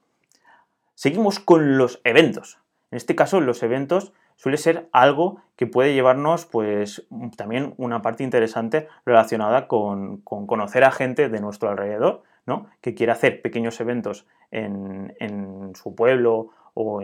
Seguimos 0.95 1.39
con 1.39 1.77
los 1.77 2.01
eventos. 2.03 2.59
En 2.91 2.97
este 2.97 3.15
caso, 3.15 3.41
los 3.41 3.63
eventos 3.63 4.13
suele 4.35 4.57
ser 4.57 4.89
algo 4.91 5.41
que 5.55 5.67
puede 5.67 5.93
llevarnos, 5.93 6.45
pues, 6.45 7.07
también 7.37 7.73
una 7.77 8.01
parte 8.01 8.23
interesante 8.23 8.87
relacionada 9.05 9.67
con, 9.67 10.17
conocer 10.21 10.83
a 10.83 10.91
gente 10.91 11.29
de 11.29 11.39
nuestro 11.39 11.69
alrededor, 11.69 12.23
¿no? 12.45 12.67
Que 12.81 12.93
quiere 12.93 13.11
hacer 13.11 13.41
pequeños 13.41 13.79
eventos 13.79 14.27
en, 14.51 15.71
su 15.75 15.95
pueblo 15.95 16.49
o 16.75 17.01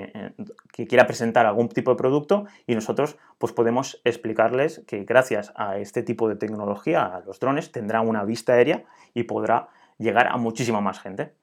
que 0.73 0.85
quiera 0.85 1.07
presentar 1.07 1.45
algún 1.45 1.69
tipo 1.69 1.91
de 1.91 1.97
producto 1.97 2.45
y 2.67 2.75
nosotros 2.75 3.17
pues 3.37 3.53
podemos 3.53 4.01
explicarles 4.03 4.83
que 4.85 5.03
gracias 5.05 5.51
a 5.55 5.77
este 5.77 6.03
tipo 6.03 6.27
de 6.29 6.35
tecnología, 6.35 7.05
a 7.05 7.21
los 7.21 7.39
drones, 7.39 7.71
tendrá 7.71 8.01
una 8.01 8.23
vista 8.23 8.53
aérea 8.53 8.83
y 9.13 9.23
podrá 9.23 9.69
llegar 9.97 10.27
a 10.27 10.37
muchísima 10.37 10.81
más 10.81 10.99
gente. 10.99 11.33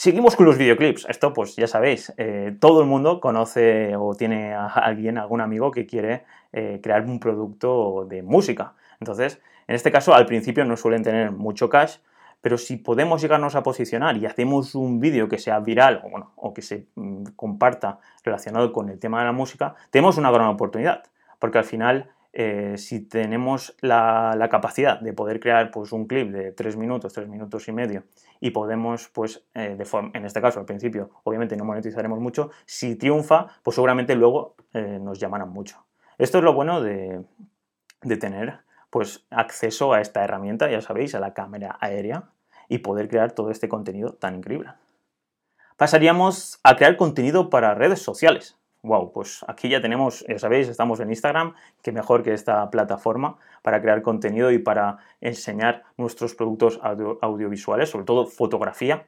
Seguimos 0.00 0.36
con 0.36 0.46
los 0.46 0.56
videoclips. 0.56 1.06
Esto, 1.08 1.32
pues 1.32 1.56
ya 1.56 1.66
sabéis, 1.66 2.14
eh, 2.18 2.54
todo 2.60 2.82
el 2.82 2.86
mundo 2.86 3.20
conoce 3.20 3.96
o 3.96 4.14
tiene 4.14 4.54
a 4.54 4.66
alguien, 4.66 5.18
algún 5.18 5.40
amigo 5.40 5.72
que 5.72 5.86
quiere 5.86 6.22
eh, 6.52 6.78
crear 6.80 7.04
un 7.04 7.18
producto 7.18 8.06
de 8.08 8.22
música. 8.22 8.74
Entonces, 9.00 9.40
en 9.66 9.74
este 9.74 9.90
caso, 9.90 10.14
al 10.14 10.24
principio 10.26 10.64
no 10.64 10.76
suelen 10.76 11.02
tener 11.02 11.32
mucho 11.32 11.68
cash, 11.68 11.96
pero 12.40 12.58
si 12.58 12.76
podemos 12.76 13.20
llegarnos 13.20 13.56
a 13.56 13.64
posicionar 13.64 14.16
y 14.16 14.26
hacemos 14.26 14.76
un 14.76 15.00
vídeo 15.00 15.28
que 15.28 15.38
sea 15.38 15.58
viral 15.58 16.00
o, 16.36 16.54
que 16.54 16.62
se 16.62 16.86
mm, 16.94 17.30
comparta 17.34 17.98
relacionado 18.22 18.72
con 18.72 18.90
el 18.90 19.00
tema 19.00 19.18
de 19.18 19.24
la 19.24 19.32
música, 19.32 19.74
tenemos 19.90 20.16
una 20.16 20.30
gran 20.30 20.46
oportunidad, 20.46 21.02
porque 21.40 21.58
al 21.58 21.64
final 21.64 22.08
eh, 22.32 22.74
si 22.76 23.00
tenemos 23.00 23.74
la, 23.80 24.48
capacidad 24.50 25.00
de 25.00 25.12
poder 25.12 25.40
crear 25.40 25.70
pues, 25.70 25.92
un 25.92 26.06
clip 26.06 26.30
de 26.30 26.52
tres 26.52 26.76
minutos, 26.76 27.12
tres 27.12 27.28
minutos 27.28 27.66
y 27.68 27.72
medio, 27.72 28.04
y 28.40 28.50
podemos, 28.50 29.08
pues, 29.08 29.44
eh, 29.54 29.74
de 29.76 29.84
forma, 29.84 30.10
en 30.14 30.24
este 30.24 30.40
caso 30.40 30.60
al 30.60 30.66
principio, 30.66 31.10
obviamente 31.24 31.56
no 31.56 31.64
monetizaremos 31.64 32.20
mucho, 32.20 32.50
si 32.66 32.96
triunfa, 32.96 33.48
pues 33.62 33.74
seguramente 33.74 34.14
luego 34.14 34.56
eh, 34.74 34.98
nos 35.00 35.18
llamarán 35.18 35.50
mucho. 35.50 35.84
Esto 36.18 36.38
es 36.38 36.44
lo 36.44 36.52
bueno 36.52 36.82
de, 36.82 37.24
tener 38.20 38.60
pues, 38.90 39.26
acceso 39.30 39.92
a 39.92 40.00
esta 40.00 40.22
herramienta, 40.22 40.70
ya 40.70 40.80
sabéis, 40.82 41.14
a 41.14 41.20
la 41.20 41.34
cámara 41.34 41.78
aérea, 41.80 42.30
y 42.68 42.78
poder 42.78 43.08
crear 43.08 43.32
todo 43.32 43.50
este 43.50 43.68
contenido 43.68 44.12
tan 44.12 44.36
increíble. 44.36 44.70
Pasaríamos 45.78 46.60
a 46.62 46.76
crear 46.76 46.96
contenido 46.96 47.48
para 47.50 47.74
redes 47.74 48.02
sociales 48.02 48.58
wow, 48.82 49.12
pues 49.12 49.44
aquí 49.48 49.68
ya 49.68 49.80
tenemos, 49.80 50.24
ya 50.28 50.38
sabéis, 50.38 50.68
estamos 50.68 51.00
en 51.00 51.10
Instagram, 51.10 51.54
que 51.82 51.92
mejor 51.92 52.22
que 52.22 52.32
esta 52.32 52.70
plataforma 52.70 53.36
para 53.62 53.80
crear 53.80 54.02
contenido 54.02 54.50
y 54.50 54.58
para 54.58 54.98
enseñar 55.20 55.82
nuestros 55.96 56.34
productos 56.34 56.80
audiovisuales, 56.82 57.90
sobre 57.90 58.04
todo 58.04 58.26
fotografía. 58.26 59.06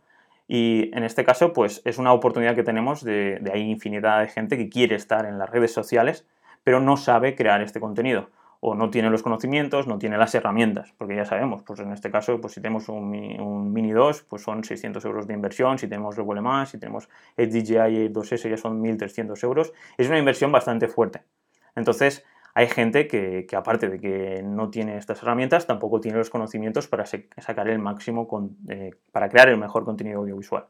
Y 0.48 0.90
en 0.96 1.04
este 1.04 1.24
caso, 1.24 1.52
pues 1.52 1.80
es 1.84 1.98
una 1.98 2.12
oportunidad 2.12 2.56
que 2.56 2.64
tenemos 2.64 3.04
de, 3.04 3.38
de 3.40 3.52
hay 3.52 3.70
infinidad 3.70 4.20
de 4.20 4.28
gente 4.28 4.56
que 4.56 4.68
quiere 4.68 4.96
estar 4.96 5.24
en 5.24 5.38
las 5.38 5.48
redes 5.48 5.72
sociales, 5.72 6.26
pero 6.64 6.80
no 6.80 6.96
sabe 6.96 7.36
crear 7.36 7.62
este 7.62 7.80
contenido 7.80 8.28
o 8.60 8.74
no 8.74 8.90
tiene 8.90 9.08
los 9.08 9.22
conocimientos, 9.22 9.86
no 9.86 9.98
tiene 9.98 10.18
las 10.18 10.34
herramientas, 10.34 10.92
porque 10.98 11.16
ya 11.16 11.24
sabemos, 11.24 11.62
pues 11.62 11.80
en 11.80 11.92
este 11.92 12.10
caso, 12.10 12.40
pues 12.40 12.52
si 12.52 12.60
tenemos 12.60 12.88
un, 12.90 13.72
Mini 13.72 13.90
2, 13.90 14.22
pues 14.28 14.42
son 14.42 14.62
600 14.62 15.02
euros 15.06 15.26
de 15.26 15.34
inversión, 15.34 15.78
si 15.78 15.88
tenemos 15.88 16.16
el 16.18 16.24
Vuele 16.24 16.42
Más, 16.42 16.68
si 16.68 16.78
tenemos 16.78 17.08
el 17.36 17.50
DJI 17.50 18.10
2S 18.12 18.50
ya 18.50 18.56
son 18.58 18.82
1.300 18.82 19.42
euros, 19.44 19.72
es 19.96 20.08
una 20.08 20.18
inversión 20.18 20.52
bastante 20.52 20.88
fuerte. 20.88 21.22
Entonces, 21.74 22.24
hay 22.52 22.66
gente 22.68 23.06
que, 23.06 23.46
aparte 23.56 23.88
de 23.88 23.98
que 23.98 24.42
no 24.42 24.70
tiene 24.70 24.98
estas 24.98 25.22
herramientas, 25.22 25.66
tampoco 25.66 26.00
tiene 26.00 26.18
los 26.18 26.28
conocimientos 26.28 26.88
para 26.88 27.06
sacar 27.06 27.68
el 27.68 27.78
máximo, 27.78 28.28
eh, 28.68 28.90
para 29.12 29.28
crear 29.28 29.48
el 29.48 29.56
mejor 29.56 29.84
contenido 29.84 30.18
audiovisual. 30.20 30.66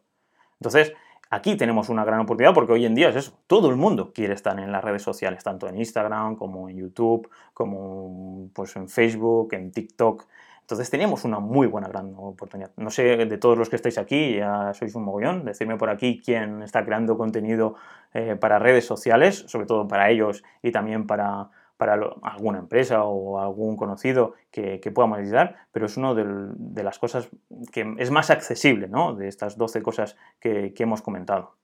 Entonces, 0.61 0.92
Aquí 1.32 1.56
tenemos 1.56 1.88
una 1.88 2.04
gran 2.04 2.18
oportunidad 2.18 2.52
porque 2.52 2.72
hoy 2.72 2.84
en 2.84 2.96
día 2.96 3.08
es 3.10 3.14
eso, 3.14 3.32
todo 3.46 3.70
el 3.70 3.76
mundo 3.76 4.12
quiere 4.12 4.34
estar 4.34 4.58
en 4.58 4.72
las 4.72 4.82
redes 4.82 5.02
sociales, 5.02 5.44
tanto 5.44 5.68
en 5.68 5.78
Instagram 5.78 6.34
como 6.34 6.68
en 6.68 6.76
YouTube, 6.76 7.30
como 7.54 8.50
pues, 8.52 8.75
en 8.75 8.88
Facebook, 8.88 9.54
en 9.54 9.70
TikTok. 9.70 10.26
Entonces 10.62 10.90
tenemos 10.90 11.25
una 11.25 11.38
muy 11.38 11.68
buena 11.68 11.87
gran 11.87 12.14
oportunidad. 12.16 12.72
No 12.76 12.90
sé, 12.90 13.02
de 13.16 13.38
todos 13.38 13.56
los 13.56 13.68
que 13.68 13.76
estáis 13.76 13.99
aquí, 13.99 14.37
ya 14.38 14.75
sois 14.75 14.92
un 14.96 15.04
mogollón, 15.04 15.44
decirme 15.44 15.76
por 15.76 15.88
aquí 15.88 16.20
quién 16.25 16.62
está 16.62 16.84
creando 16.84 17.16
contenido 17.16 17.76
eh, 18.12 18.34
para 18.34 18.58
redes 18.58 18.84
sociales, 18.84 19.44
sobre 19.46 19.66
todo 19.66 19.87
para 19.87 20.10
ellos 20.10 20.42
y 20.62 20.72
también 20.72 21.06
para, 21.06 21.50
para 21.80 21.94
alguna 21.94 22.58
empresa 22.58 23.04
o 23.04 23.40
algún 23.40 23.75
conocido 23.75 24.34
que, 24.50 24.78
pueda 24.94 25.08
monetizar, 25.08 25.56
pero 25.72 25.87
es 25.87 25.96
una 25.96 26.12
de, 26.12 26.82
las 26.82 26.99
cosas 26.99 27.30
que 27.72 27.94
es 27.96 28.10
más 28.10 28.28
accesible, 28.28 28.87
¿no? 28.87 29.14
De 29.14 29.28
estas 29.28 29.56
12 29.56 29.80
cosas 29.80 30.14
que, 30.40 30.75
hemos 30.76 31.00
comentado. 31.00 31.54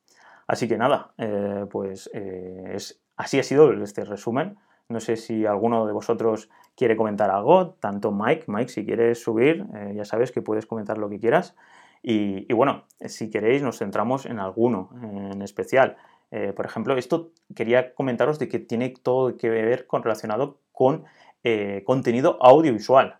Así 0.46 0.68
que 0.68 0.78
nada, 0.78 1.12
eh, 1.18 1.66
pues 1.70 2.08
eh, 2.14 2.78
así 3.18 3.38
ha 3.38 3.42
sido 3.42 3.70
este 3.74 4.06
resumen. 4.06 4.56
No 4.88 5.00
sé 5.00 5.16
si 5.16 5.44
alguno 5.44 5.84
de 5.84 5.92
vosotros 5.92 6.48
quiere 6.74 6.96
comentar 6.96 7.30
algo, 7.30 7.74
tanto 7.74 8.10
Mike, 8.10 8.44
Mike, 8.46 8.70
si 8.70 8.86
quieres 8.86 9.22
subir, 9.22 9.66
eh, 9.74 9.92
ya 9.94 10.06
sabes 10.06 10.32
que 10.32 10.40
puedes 10.40 10.64
comentar 10.64 10.96
lo 10.96 11.10
que 11.10 11.20
quieras. 11.20 11.54
y, 12.02 12.50
bueno, 12.54 12.84
si 13.00 13.28
queréis 13.28 13.62
nos 13.62 13.78
centramos 13.78 14.24
en 14.24 14.38
alguno 14.38 14.88
en 15.02 15.42
especial. 15.42 15.98
Eh, 16.30 16.52
por 16.54 16.66
ejemplo, 16.66 16.96
esto 16.96 17.30
quería 17.54 17.94
comentaros 17.94 18.38
de 18.38 18.48
que 18.48 18.58
tiene 18.58 18.90
todo 18.90 19.36
que 19.36 19.48
ver 19.48 19.86
con, 19.86 20.02
relacionado 20.02 20.58
con 20.72 21.04
eh, 21.44 21.82
contenido 21.84 22.38
audiovisual. 22.40 23.18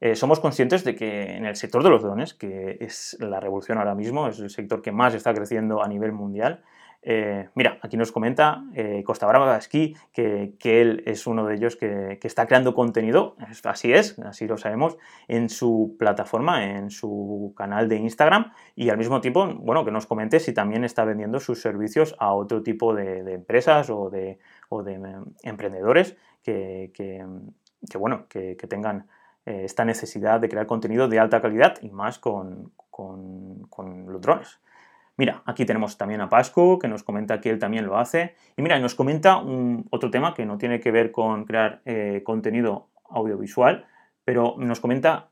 Eh, 0.00 0.16
somos 0.16 0.40
conscientes 0.40 0.84
de 0.84 0.94
que 0.94 1.36
en 1.36 1.46
el 1.46 1.56
sector 1.56 1.82
de 1.82 1.90
los 1.90 2.02
drones, 2.02 2.34
que 2.34 2.76
es 2.80 3.16
la 3.20 3.40
revolución 3.40 3.78
ahora 3.78 3.94
mismo, 3.94 4.28
es 4.28 4.38
el 4.38 4.50
sector 4.50 4.82
que 4.82 4.92
más 4.92 5.14
está 5.14 5.32
creciendo 5.34 5.82
a 5.82 5.88
nivel 5.88 6.12
mundial, 6.12 6.62
eh, 7.06 7.50
mira, 7.54 7.78
aquí 7.82 7.98
nos 7.98 8.12
comenta 8.12 8.64
eh, 8.72 9.02
Costa 9.04 9.26
Brava 9.26 9.58
que, 9.70 10.56
él 10.62 11.02
es 11.04 11.26
uno 11.26 11.44
de 11.44 11.54
ellos 11.54 11.76
que, 11.76 12.18
está 12.22 12.46
creando 12.46 12.72
contenido, 12.72 13.36
así 13.64 13.92
es, 13.92 14.18
así 14.20 14.46
lo 14.46 14.56
sabemos, 14.56 14.96
en 15.28 15.50
su 15.50 15.96
plataforma, 15.98 16.64
en 16.64 16.88
su 16.88 17.52
canal 17.54 17.90
de 17.90 17.96
Instagram 17.96 18.52
y 18.74 18.88
al 18.88 18.96
mismo 18.96 19.20
tiempo, 19.20 19.46
bueno, 19.54 19.84
que 19.84 19.90
nos 19.90 20.06
comente 20.06 20.40
si 20.40 20.54
también 20.54 20.82
está 20.82 21.04
vendiendo 21.04 21.40
sus 21.40 21.60
servicios 21.60 22.16
a 22.18 22.32
otro 22.32 22.62
tipo 22.62 22.94
de, 22.94 23.18
empresas 23.34 23.90
o 23.90 24.08
de, 24.08 24.38
em, 24.70 25.24
emprendedores 25.42 26.16
que, 26.42 26.90
bueno, 27.98 28.26
que, 28.30 28.56
tengan 28.66 29.08
eh, 29.44 29.64
esta 29.64 29.84
necesidad 29.84 30.40
de 30.40 30.48
crear 30.48 30.66
contenido 30.66 31.06
de 31.06 31.18
alta 31.18 31.42
calidad 31.42 31.74
y 31.82 31.90
más 31.90 32.18
con 32.18 32.72
los 34.06 34.20
drones. 34.22 34.58
Mira, 35.16 35.42
aquí 35.46 35.64
tenemos 35.64 35.96
también 35.96 36.20
a 36.20 36.28
Pascu, 36.28 36.78
que 36.78 36.88
nos 36.88 37.04
comenta 37.04 37.40
que 37.40 37.50
él 37.50 37.58
también 37.58 37.86
lo 37.86 37.98
hace. 37.98 38.34
Y 38.56 38.62
mira, 38.62 38.78
nos 38.80 38.94
comenta 38.94 39.36
un, 39.36 39.86
otro 39.90 40.10
tema 40.10 40.34
que 40.34 40.44
no 40.44 40.58
tiene 40.58 40.80
que 40.80 40.90
ver 40.90 41.12
con 41.12 41.44
crear 41.44 41.82
eh, 41.84 42.22
contenido 42.24 42.88
audiovisual, 43.08 43.86
pero 44.24 44.56
nos 44.58 44.80
comenta 44.80 45.30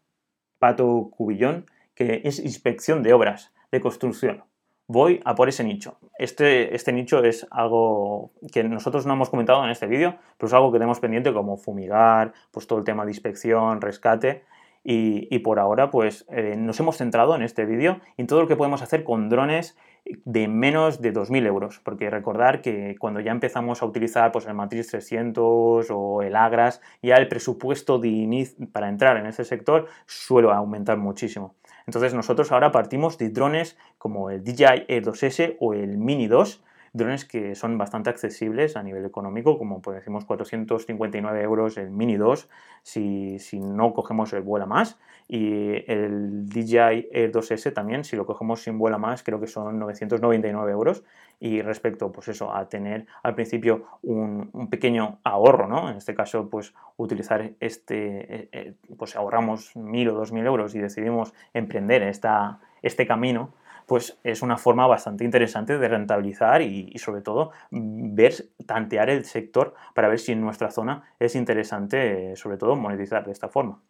Pato 0.58 1.10
Cubillón, 1.10 1.66
que 1.94 2.22
es 2.24 2.38
inspección 2.38 3.02
de 3.02 3.12
obras 3.12 3.52
de 3.72 3.80
construcción. 3.80 4.44
Voy 4.86 5.20
a 5.24 5.34
por 5.34 5.48
ese 5.48 5.64
nicho. 5.64 5.98
Este, 6.18 6.74
este 6.74 6.92
nicho 6.92 7.24
es 7.24 7.46
algo 7.50 8.32
que 8.52 8.62
nosotros 8.62 9.06
no 9.06 9.14
hemos 9.14 9.30
comentado 9.30 9.64
en 9.64 9.70
este 9.70 9.86
vídeo, 9.86 10.16
pero 10.36 10.48
es 10.48 10.52
algo 10.52 10.70
que 10.70 10.78
tenemos 10.78 11.00
pendiente 11.00 11.32
como 11.32 11.56
fumigar, 11.56 12.32
pues 12.50 12.66
todo 12.66 12.78
el 12.78 12.84
tema 12.84 13.04
de 13.04 13.10
inspección, 13.10 13.80
rescate. 13.80 14.44
Y, 14.84 15.38
por 15.40 15.60
ahora 15.60 15.90
pues 15.90 16.26
eh, 16.28 16.56
nos 16.56 16.80
hemos 16.80 16.96
centrado 16.96 17.36
en 17.36 17.42
este 17.42 17.66
vídeo 17.66 18.00
en 18.16 18.26
todo 18.26 18.40
lo 18.40 18.48
que 18.48 18.56
podemos 18.56 18.82
hacer 18.82 19.04
con 19.04 19.28
drones 19.28 19.76
de 20.24 20.48
menos 20.48 21.00
de 21.00 21.12
2.000 21.12 21.46
euros, 21.46 21.80
porque 21.84 22.10
recordar 22.10 22.60
que 22.60 22.96
cuando 22.98 23.20
ya 23.20 23.30
empezamos 23.30 23.82
a 23.82 23.86
utilizar 23.86 24.32
pues, 24.32 24.46
el 24.46 24.54
Matrix 24.54 24.88
300 24.88 25.86
o 25.90 26.22
el 26.22 26.34
Agras, 26.34 26.80
ya 27.02 27.16
el 27.16 27.28
presupuesto 27.28 27.98
de 27.98 28.48
para 28.72 28.88
entrar 28.88 29.16
en 29.16 29.26
ese 29.26 29.44
sector 29.44 29.86
suele 30.06 30.50
aumentar 30.50 30.98
muchísimo. 30.98 31.54
Entonces 31.86 32.14
nosotros 32.14 32.52
ahora 32.52 32.72
partimos 32.72 33.18
de 33.18 33.30
drones 33.30 33.76
como 33.98 34.30
el 34.30 34.42
DJI 34.42 34.86
Air 34.88 35.04
2S 35.04 35.56
o 35.60 35.74
el 35.74 35.98
Mini 35.98 36.26
2, 36.26 36.62
drones 36.92 37.24
que 37.24 37.54
son 37.54 37.78
bastante 37.78 38.10
accesibles 38.10 38.76
a 38.76 38.82
nivel 38.82 39.04
económico, 39.06 39.56
como 39.58 39.80
pues 39.80 39.96
decimos 39.96 40.24
459 40.24 41.42
euros 41.42 41.78
el 41.78 41.90
Mini 41.90 42.16
2 42.16 42.48
si, 42.82 43.38
no 43.60 43.94
cogemos 43.94 44.32
el 44.32 44.42
vuela 44.42 44.66
más 44.66 44.98
y 45.26 45.90
el 45.90 46.46
DJI 46.48 47.08
Air 47.12 47.32
2S 47.32 47.72
también 47.72 48.04
si 48.04 48.16
lo 48.16 48.26
cogemos 48.26 48.62
sin 48.62 48.78
vuela 48.78 48.98
más 48.98 49.22
creo 49.22 49.40
que 49.40 49.46
son 49.46 49.78
999 49.78 50.70
euros 50.70 51.02
y 51.40 51.62
respecto 51.62 52.12
pues 52.12 52.28
eso 52.28 52.54
a 52.54 52.68
tener 52.68 53.06
al 53.22 53.34
principio 53.34 53.86
un, 54.02 54.68
pequeño 54.70 55.18
ahorro, 55.24 55.66
¿no? 55.66 55.90
En 55.90 55.96
este 55.96 56.14
caso 56.14 56.48
pues 56.48 56.74
utilizar 56.96 57.52
este, 57.58 58.34
eh, 58.34 58.48
eh, 58.52 58.74
pues 58.96 59.16
ahorramos 59.16 59.74
1000 59.74 60.10
o 60.10 60.14
2000 60.14 60.46
euros 60.46 60.74
y 60.74 60.78
decidimos 60.78 61.32
emprender 61.54 62.02
esta, 62.02 62.60
este 62.82 63.06
camino 63.06 63.54
pues 63.86 64.18
es 64.24 64.42
una 64.42 64.56
forma 64.56 64.86
bastante 64.86 65.24
interesante 65.24 65.78
de 65.78 65.88
rentabilizar 65.88 66.62
y, 66.62 66.92
sobre 66.98 67.20
todo 67.20 67.50
ver, 67.70 68.34
tantear 68.66 69.10
el 69.10 69.24
sector 69.24 69.74
para 69.94 70.08
ver 70.08 70.18
si 70.18 70.32
en 70.32 70.40
nuestra 70.40 70.70
zona 70.70 71.02
es 71.18 71.34
interesante, 71.34 72.36
sobre 72.36 72.56
todo, 72.56 72.76
monetizar 72.76 73.24
de 73.24 73.32
esta 73.32 73.48
forma. 73.48 73.80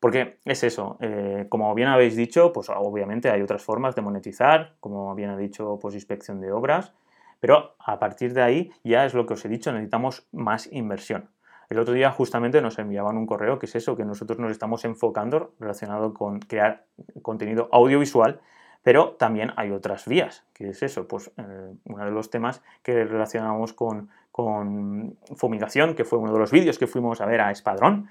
Porque 0.00 0.38
es 0.44 0.62
eso, 0.62 0.98
eh, 1.00 1.46
como 1.48 1.74
bien 1.74 1.88
habéis 1.88 2.16
dicho, 2.16 2.52
pues 2.52 2.68
obviamente 2.68 3.30
hay 3.30 3.40
otras 3.40 3.62
formas 3.62 3.94
de 3.94 4.02
monetizar, 4.02 4.74
como 4.80 5.14
bien 5.14 5.30
ha 5.30 5.36
dicho, 5.36 5.78
pues 5.80 5.94
inspección 5.94 6.40
de 6.40 6.52
obras, 6.52 6.92
pero 7.40 7.76
a 7.78 7.98
partir 7.98 8.34
de 8.34 8.42
ahí 8.42 8.70
ya 8.84 9.06
es 9.06 9.14
lo 9.14 9.26
que 9.26 9.34
os 9.34 9.44
he 9.44 9.48
dicho, 9.48 9.72
necesitamos 9.72 10.26
más 10.32 10.70
inversión. 10.72 11.30
El 11.68 11.78
otro 11.78 11.94
día 11.94 12.10
justamente 12.12 12.62
nos 12.62 12.78
enviaban 12.78 13.16
un 13.16 13.26
correo 13.26 13.58
que 13.58 13.66
es 13.66 13.74
eso, 13.74 13.96
que 13.96 14.04
nosotros 14.04 14.38
nos 14.38 14.52
estamos 14.52 14.84
enfocando 14.84 15.54
relacionado 15.58 16.14
con 16.14 16.38
crear 16.38 16.84
contenido 17.22 17.68
audiovisual 17.72 18.40
Pero 18.86 19.16
también 19.18 19.50
hay 19.56 19.72
otras 19.72 20.06
vías, 20.06 20.44
que 20.54 20.68
es 20.68 20.80
eso, 20.80 21.08
pues 21.08 21.32
eh, 21.38 21.74
uno 21.86 22.04
de 22.04 22.12
los 22.12 22.30
temas 22.30 22.62
que 22.84 23.04
relacionamos 23.04 23.72
con, 23.72 24.10
con 24.30 25.16
fumigación, 25.34 25.96
que 25.96 26.04
fue 26.04 26.20
uno 26.20 26.32
de 26.32 26.38
los 26.38 26.52
vídeos 26.52 26.78
que 26.78 26.86
fuimos 26.86 27.20
a 27.20 27.26
ver 27.26 27.40
a 27.40 27.50
Espadrón, 27.50 28.08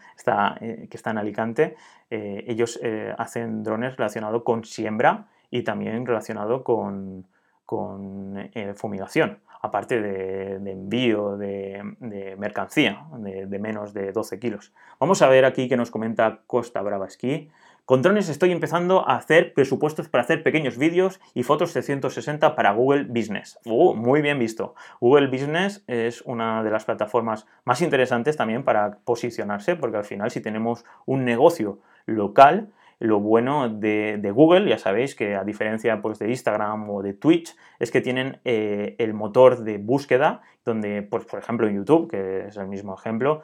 eh, 0.60 0.88
que 0.89 0.98
está 0.98 1.12
en 1.12 1.17
Alicante. 1.17 1.77
Eh, 2.10 2.44
ellos 2.48 2.77
hacen 3.17 3.63
drones 3.63 3.96
relacionados 3.96 4.44
con 4.44 4.65
siembra 4.65 5.27
y 5.50 5.63
también 5.63 6.05
relacionado 6.05 6.65
con, 6.65 7.25
con 7.65 8.50
fumigación 8.75 9.39
aparte 9.65 10.01
de, 10.01 10.72
envío 10.72 11.38
de, 11.38 12.36
mercancía 12.38 13.05
de, 13.17 13.60
menos 13.60 13.94
de 13.94 14.12
12 14.12 14.39
kilos. 14.39 14.74
Vamos 15.00 15.22
a 15.22 15.29
ver 15.29 15.46
aquí 15.46 15.67
que 15.67 15.77
nos 15.77 15.91
comenta 15.91 16.41
Costa 16.48 16.82
Brava. 16.82 17.08
Con 17.86 18.01
drones 18.01 18.30
estoy 18.30 18.51
empezando 18.51 19.08
a 19.08 19.15
hacer 19.15 19.54
presupuestos 19.54 20.10
para 20.10 20.24
hacer 20.24 20.42
pequeños 20.42 20.80
vídeos 20.80 21.22
y 21.36 21.44
fotos 21.44 21.72
360 21.74 22.56
para 22.56 22.72
Google 22.72 23.04
Business. 23.04 23.60
Uh, 23.63 23.94
muy 23.94 24.24
bien 24.24 24.39
visto. 24.39 24.74
Google 25.00 25.27
Business 25.27 25.84
es 25.86 26.24
una 26.24 26.63
de 26.63 26.72
las 26.72 26.86
plataformas 26.86 27.46
más 27.63 27.84
interesantes 27.84 28.38
también 28.38 28.63
para 28.63 28.98
posicionarse, 29.06 29.75
porque 29.75 29.98
al 29.98 30.04
final 30.04 30.32
si 30.32 30.42
tenemos 30.42 30.84
un 31.06 31.25
negocio 31.25 31.77
local, 32.08 32.72
lo 32.98 33.20
bueno 33.20 33.70
de, 33.70 34.32
Google, 34.34 34.68
ya 34.68 34.80
sabéis 34.80 35.13
que 35.13 35.36
a 35.36 35.44
diferencia 35.44 36.01
pues, 36.01 36.18
de 36.18 36.30
Instagram 36.30 36.89
o 36.89 37.04
de 37.04 37.13
Twitch, 37.13 37.56
es 37.77 37.92
que 37.92 38.01
tienen 38.01 38.39
eh, 38.46 38.96
el 38.98 39.13
motor 39.13 39.63
de 39.63 39.77
búsqueda 39.77 40.42
donde, 40.65 41.03
pues, 41.03 41.25
por 41.25 41.39
ejemplo, 41.39 41.67
en 41.67 41.75
YouTube, 41.75 42.10
que 42.10 42.48
es 42.48 42.57
el 42.57 42.67
mismo 42.67 42.95
ejemplo, 42.95 43.43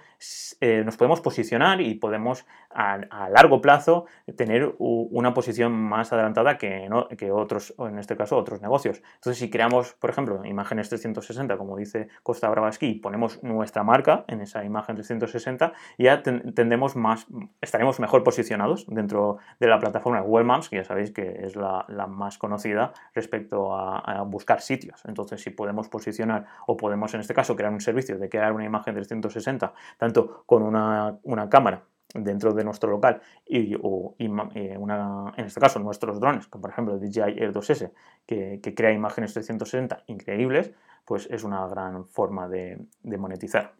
eh, 0.59 0.81
nos 0.83 0.97
podemos 0.97 1.21
posicionar 1.21 1.79
y 1.79 1.93
podemos 1.93 2.45
a, 2.71 2.97
largo 3.29 3.61
plazo 3.61 4.05
tener 4.35 4.73
una 4.79 5.33
posición 5.33 5.71
más 5.71 6.11
adelantada 6.11 6.57
que, 6.57 6.89
que 7.17 7.31
otros, 7.31 7.75
en 7.77 7.99
este 7.99 8.17
caso, 8.17 8.37
otros 8.37 8.61
negocios. 8.61 9.01
Entonces, 9.15 9.37
si 9.37 9.49
creamos, 9.49 9.93
por 9.93 10.09
ejemplo, 10.09 10.43
imágenes 10.45 10.89
360, 10.89 11.57
como 11.57 11.77
dice 11.77 12.07
Costa 12.23 12.49
Bravaski, 12.49 12.87
y 12.87 12.95
ponemos 12.95 13.43
nuestra 13.43 13.83
marca 13.83 14.25
en 14.27 14.41
esa 14.41 14.63
imagen 14.63 14.95
360, 14.95 15.73
ya 15.99 16.23
tendremos 16.23 16.95
más, 16.95 17.27
estaremos 17.61 17.99
mejor 17.99 18.23
posicionados 18.23 18.85
dentro 18.87 19.37
de 19.59 19.67
la 19.67 19.79
plataforma 19.79 20.21
Google 20.21 20.45
Maps, 20.45 20.69
que 20.69 20.77
ya 20.77 20.83
sabéis 20.83 21.11
que 21.11 21.41
es 21.43 21.55
la, 21.55 21.85
más 22.07 22.39
conocida 22.39 22.93
respecto 23.13 23.75
a 23.75 24.23
buscar 24.23 24.61
sitios. 24.61 25.03
Entonces, 25.05 25.41
si 25.41 25.51
podemos 25.51 25.87
posicionar 25.87 26.47
o 26.65 26.77
podemos 26.77 27.10
en 27.13 27.21
este 27.21 27.33
caso 27.33 27.55
crear 27.55 27.71
un 27.71 27.81
servicio 27.81 28.17
de 28.17 28.29
crear 28.29 28.53
una 28.53 28.65
imagen 28.65 28.93
360, 28.95 29.73
tanto 29.97 30.43
con 30.45 30.63
una, 30.63 31.19
cámara 31.49 31.83
dentro 32.13 32.53
de 32.53 32.63
nuestro 32.63 32.91
local 32.91 33.21
y, 33.45 33.75
o, 33.81 34.15
eh, 34.19 34.77
una, 34.77 35.33
en 35.37 35.45
este 35.45 35.59
caso 35.59 35.79
nuestros 35.79 36.19
drones, 36.19 36.47
como 36.47 36.63
por 36.63 36.71
ejemplo 36.71 36.95
el 36.95 36.99
DJI 36.99 37.39
Air 37.41 37.53
2S, 37.53 37.91
que, 38.25 38.73
crea 38.75 38.91
imágenes 38.91 39.33
360 39.33 40.03
increíbles, 40.07 40.71
pues 41.05 41.27
es 41.31 41.43
una 41.43 41.67
gran 41.67 42.05
forma 42.07 42.47
de, 42.47 42.85
monetizar. 43.03 43.73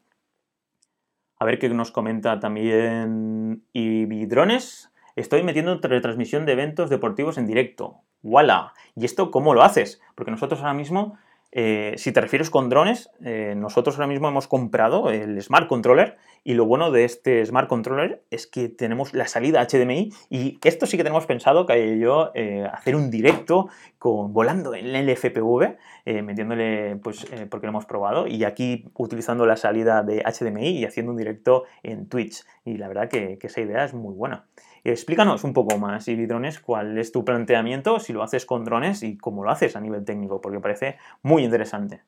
A 1.40 1.46
ver 1.46 1.58
qué 1.60 1.70
nos 1.70 1.92
comenta 1.92 2.40
también 2.40 3.64
Ibidrones. 3.74 4.92
Estoy 5.16 5.44
metiendo 5.44 5.78
retransmisión 5.82 6.46
de 6.46 6.54
eventos 6.54 6.90
deportivos 6.90 7.38
en 7.38 7.48
directo. 7.48 8.02
¡Wala! 8.24 8.74
¿Y 8.96 9.06
esto 9.06 9.32
cómo 9.32 9.54
lo 9.54 9.64
haces? 9.64 10.02
Porque 10.16 10.32
nosotros 10.32 10.62
ahora 10.62 10.74
mismo 10.74 11.18
eh, 11.52 11.96
si 11.98 12.14
te 12.14 12.22
refieres 12.22 12.50
con 12.50 12.70
drones, 12.70 13.10
eh, 13.24 13.56
nosotros 13.58 13.96
ahora 13.96 14.08
mismo 14.08 14.30
hemos 14.30 14.48
comprado 14.48 15.10
el 15.10 15.42
Smart 15.42 15.68
Controller 15.68 16.18
y 16.46 16.54
lo 16.54 16.66
bueno 16.66 16.92
de 16.92 17.04
este 17.04 17.46
Smart 17.46 17.68
Controller 17.68 18.24
es 18.32 18.48
que 18.48 18.70
tenemos 18.70 19.14
la 19.14 19.28
salida 19.28 19.66
HDMI 19.68 20.14
y 20.30 20.58
esto 20.64 20.86
sí 20.86 20.96
que 20.96 21.04
tenemos 21.04 21.26
pensado 21.26 21.66
que 21.66 22.00
yo 22.00 22.32
eh, 22.36 22.66
hacer 22.72 22.96
un 22.96 23.12
directo 23.12 23.68
con, 24.00 24.34
volando 24.34 24.74
en 24.74 24.96
el 24.96 25.10
FPV, 25.10 25.78
metiéndole, 26.24 26.96
pues 26.96 27.28
porque 27.50 27.68
lo 27.68 27.72
hemos 27.72 27.86
probado 27.86 28.28
y 28.28 28.44
aquí 28.44 28.86
utilizando 28.96 29.46
la 29.46 29.58
salida 29.58 30.04
de 30.04 30.24
HDMI 30.24 30.70
y 30.70 30.86
haciendo 30.86 31.12
un 31.12 31.18
directo 31.18 31.66
en 31.84 32.08
Twitch 32.08 32.44
y 32.66 32.78
la 32.78 32.88
verdad 32.88 33.10
que 33.10 33.38
esa 33.42 33.62
idea 33.62 33.84
es 33.84 33.94
muy 33.94 34.16
buena. 34.16 34.46
Explícanos 34.84 35.44
un 35.44 35.54
poco 35.54 35.78
más, 35.78 36.08
y 36.08 36.26
drones, 36.26 36.60
cuál 36.60 36.98
es 36.98 37.12
tu 37.12 37.24
planteamiento, 37.24 38.00
si 38.00 38.14
lo 38.14 38.24
haces 38.24 38.46
con 38.46 38.66
drones 38.66 39.04
y 39.04 39.18
cómo 39.18 39.44
lo 39.44 39.52
haces 39.52 39.76
a 39.76 39.82
nivel 39.82 40.04
técnico, 40.06 40.42
porque 40.42 40.60
parece 40.60 40.98
muy 41.22 41.44
interesante. 41.44 42.04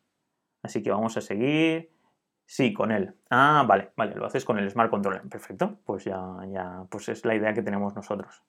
Así 0.64 0.82
que 0.82 0.92
vamos 0.92 1.16
a 1.18 1.22
seguir. 1.22 1.92
Sí, 2.46 2.74
con 2.74 2.92
él. 2.92 3.16
Ah, 3.30 3.64
vale, 3.68 3.92
vale, 3.96 4.16
lo 4.16 4.26
haces 4.26 4.44
con 4.44 4.60
el 4.60 4.70
Smart 4.70 4.90
Controller. 4.90 5.22
Perfecto, 5.30 5.80
pues 5.86 6.04
ya, 6.06 6.20
ya, 6.48 6.84
pues 6.90 7.10
es 7.10 7.24
la 7.26 7.36
idea 7.36 7.54
que 7.54 7.62
tenemos 7.62 7.96
nosotros. 7.96 8.44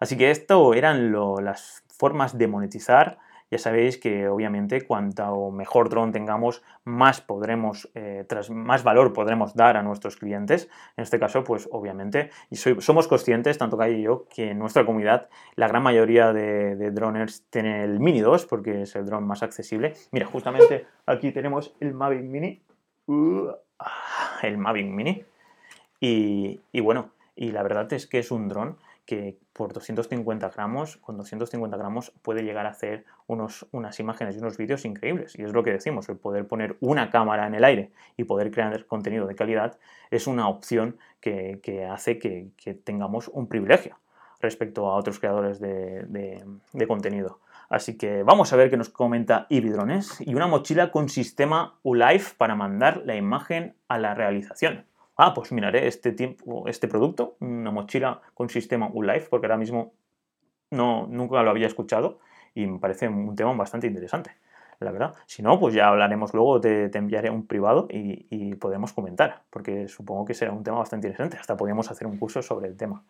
Así 0.00 0.16
que 0.16 0.30
esto 0.30 0.74
eran 0.74 1.12
las 1.44 1.84
formas 1.96 2.36
de 2.36 2.48
monetizar 2.48 3.18
ya 3.52 3.58
sabéis 3.58 3.98
que 3.98 4.28
obviamente 4.28 4.80
cuanto 4.80 5.50
mejor 5.50 5.90
dron 5.90 6.10
tengamos, 6.10 6.62
más 6.84 7.20
podremos, 7.20 7.90
eh, 7.94 8.24
tras, 8.26 8.48
más 8.48 8.82
valor 8.82 9.12
podremos 9.12 9.54
dar 9.54 9.76
a 9.76 9.82
nuestros 9.82 10.16
clientes. 10.16 10.70
En 10.96 11.02
este 11.02 11.18
caso, 11.18 11.44
pues 11.44 11.68
obviamente, 11.70 12.30
y 12.48 12.56
somos 12.56 13.08
conscientes, 13.08 13.58
tanto 13.58 13.76
Kai 13.76 14.00
y 14.00 14.04
yo, 14.04 14.24
que 14.34 14.52
en 14.52 14.58
nuestra 14.58 14.86
comunidad 14.86 15.28
la 15.54 15.68
gran 15.68 15.82
mayoría 15.82 16.32
de, 16.32 16.90
droners 16.92 17.44
tiene 17.50 17.84
el 17.84 18.00
Mini 18.00 18.22
2 18.22 18.46
porque 18.46 18.82
es 18.82 18.96
el 18.96 19.04
dron 19.04 19.26
más 19.26 19.42
accesible. 19.42 19.92
Mira, 20.12 20.24
justamente 20.24 20.86
aquí 21.04 21.30
tenemos 21.30 21.76
el 21.80 21.92
Mavic 21.92 22.22
Mini. 22.22 22.62
Uh, 23.06 23.50
ah, 23.78 24.38
el 24.44 24.56
Mavic 24.56 24.86
Mini. 24.86 25.26
Y, 26.00 26.58
y 26.72 26.80
bueno, 26.80 27.10
y 27.36 27.50
la 27.50 27.62
verdad 27.62 27.92
es 27.92 28.06
que 28.06 28.18
es 28.18 28.30
un 28.30 28.48
dron 28.48 28.78
que 29.12 29.36
por 29.52 29.74
250 29.74 30.48
gramos, 30.48 30.96
con 30.96 31.18
250 31.18 31.76
gramos 31.76 32.12
puede 32.22 32.44
llegar 32.44 32.64
a 32.64 32.70
hacer 32.70 33.04
unos, 33.26 33.66
unas 33.70 34.00
imágenes 34.00 34.36
y 34.36 34.38
unos 34.38 34.56
vídeos 34.56 34.86
increíbles. 34.86 35.38
Y 35.38 35.42
es 35.42 35.52
lo 35.52 35.62
que 35.62 35.70
decimos, 35.70 36.08
el 36.08 36.16
poder 36.16 36.46
poner 36.46 36.78
una 36.80 37.10
cámara 37.10 37.46
en 37.46 37.54
el 37.54 37.62
aire 37.62 37.90
y 38.16 38.24
poder 38.24 38.50
crear 38.50 38.86
contenido 38.86 39.26
de 39.26 39.34
calidad 39.34 39.78
es 40.10 40.26
una 40.26 40.48
opción 40.48 40.96
que, 41.20 41.86
hace 41.90 42.18
que, 42.18 42.52
tengamos 42.84 43.28
un 43.28 43.48
privilegio 43.48 43.98
respecto 44.40 44.86
a 44.86 44.96
otros 44.96 45.18
creadores 45.18 45.60
de, 45.60 46.42
contenido. 46.88 47.40
Así 47.68 47.98
que 47.98 48.22
vamos 48.22 48.50
a 48.54 48.56
ver 48.56 48.70
qué 48.70 48.78
nos 48.78 48.88
comenta 48.88 49.46
Ibidrones 49.50 50.22
y 50.22 50.34
una 50.34 50.46
mochila 50.46 50.90
con 50.90 51.10
sistema 51.10 51.74
ULife 51.82 52.34
para 52.38 52.54
mandar 52.54 53.02
la 53.04 53.14
imagen 53.14 53.74
a 53.88 53.98
la 53.98 54.14
realización 54.14 54.86
ah, 55.16 55.34
pues 55.34 55.52
miraré 55.52 55.86
este, 55.86 56.12
tiempo, 56.12 56.66
este 56.68 56.88
producto, 56.88 57.36
una 57.40 57.70
mochila 57.70 58.20
con 58.34 58.48
sistema 58.48 58.88
ULife, 58.92 59.28
porque 59.28 59.46
ahora 59.46 59.58
mismo 59.58 59.92
no, 60.70 61.06
nunca 61.06 61.42
lo 61.42 61.50
había 61.50 61.66
escuchado 61.66 62.20
y 62.54 62.66
me 62.66 62.78
parece 62.78 63.08
un 63.08 63.36
tema 63.36 63.52
bastante 63.52 63.86
interesante, 63.86 64.32
la 64.80 64.90
verdad. 64.90 65.14
Si 65.26 65.42
no, 65.42 65.58
pues 65.58 65.74
ya 65.74 65.88
hablaremos 65.88 66.34
luego, 66.34 66.60
te, 66.60 66.88
te 66.88 66.98
enviaré 66.98 67.30
un 67.30 67.46
privado 67.46 67.86
y, 67.90 68.26
y, 68.30 68.54
podemos 68.54 68.92
comentar, 68.92 69.42
porque 69.50 69.88
supongo 69.88 70.24
que 70.24 70.34
será 70.34 70.52
un 70.52 70.64
tema 70.64 70.78
bastante 70.78 71.06
interesante, 71.06 71.36
hasta 71.38 71.56
podríamos 71.56 71.90
hacer 71.90 72.06
un 72.06 72.18
curso 72.18 72.42
sobre 72.42 72.68
el 72.68 72.76
tema. 72.76 73.04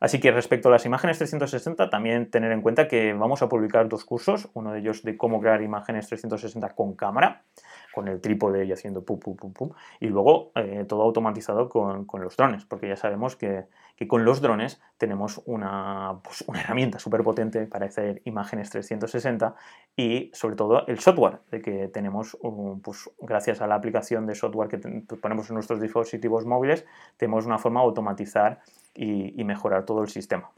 Así 0.00 0.20
que 0.20 0.30
respecto 0.30 0.68
a 0.68 0.72
las 0.72 0.86
imágenes 0.86 1.18
360, 1.18 1.90
también 1.90 2.30
tener 2.30 2.52
en 2.52 2.62
cuenta 2.62 2.86
que 2.86 3.14
vamos 3.14 3.42
a 3.42 3.48
publicar 3.48 3.88
dos 3.88 4.04
cursos, 4.04 4.48
uno 4.54 4.72
de 4.72 4.78
ellos 4.78 5.02
de 5.02 5.16
cómo 5.16 5.40
crear 5.40 5.60
imágenes 5.60 6.06
360 6.06 6.74
con 6.74 6.94
cámara, 6.94 7.42
con 7.98 8.06
el 8.06 8.20
trípode 8.20 8.64
y 8.64 8.70
haciendo 8.70 9.04
pum, 9.04 9.18
pum, 9.18 9.34
pum, 9.34 9.52
pum, 9.52 9.70
y 9.98 10.06
luego 10.06 10.52
eh, 10.54 10.84
todo 10.86 11.02
automatizado 11.02 11.68
con, 11.68 12.06
los 12.20 12.36
drones, 12.36 12.64
porque 12.64 12.86
ya 12.86 12.94
sabemos 12.94 13.34
que, 13.34 13.64
con 14.06 14.24
los 14.24 14.40
drones 14.40 14.80
tenemos 14.98 15.42
una, 15.46 16.20
pues, 16.22 16.44
una 16.46 16.60
herramienta 16.60 17.00
súper 17.00 17.24
potente 17.24 17.66
para 17.66 17.86
hacer 17.86 18.22
imágenes 18.24 18.70
360 18.70 19.56
y 19.96 20.30
sobre 20.32 20.54
todo 20.54 20.86
el 20.86 21.00
software, 21.00 21.40
de 21.50 21.60
que 21.60 21.88
tenemos, 21.88 22.38
pues, 22.84 23.10
gracias 23.18 23.60
a 23.62 23.66
la 23.66 23.74
aplicación 23.74 24.24
de 24.28 24.36
software 24.36 24.68
que 24.68 24.78
ponemos 25.16 25.50
en 25.50 25.54
nuestros 25.54 25.80
dispositivos 25.80 26.46
móviles, 26.46 26.86
tenemos 27.16 27.46
una 27.46 27.58
forma 27.58 27.80
de 27.80 27.86
automatizar 27.86 28.60
y, 28.94 29.42
mejorar 29.42 29.84
todo 29.84 30.02
el 30.02 30.08
sistema. 30.08 30.52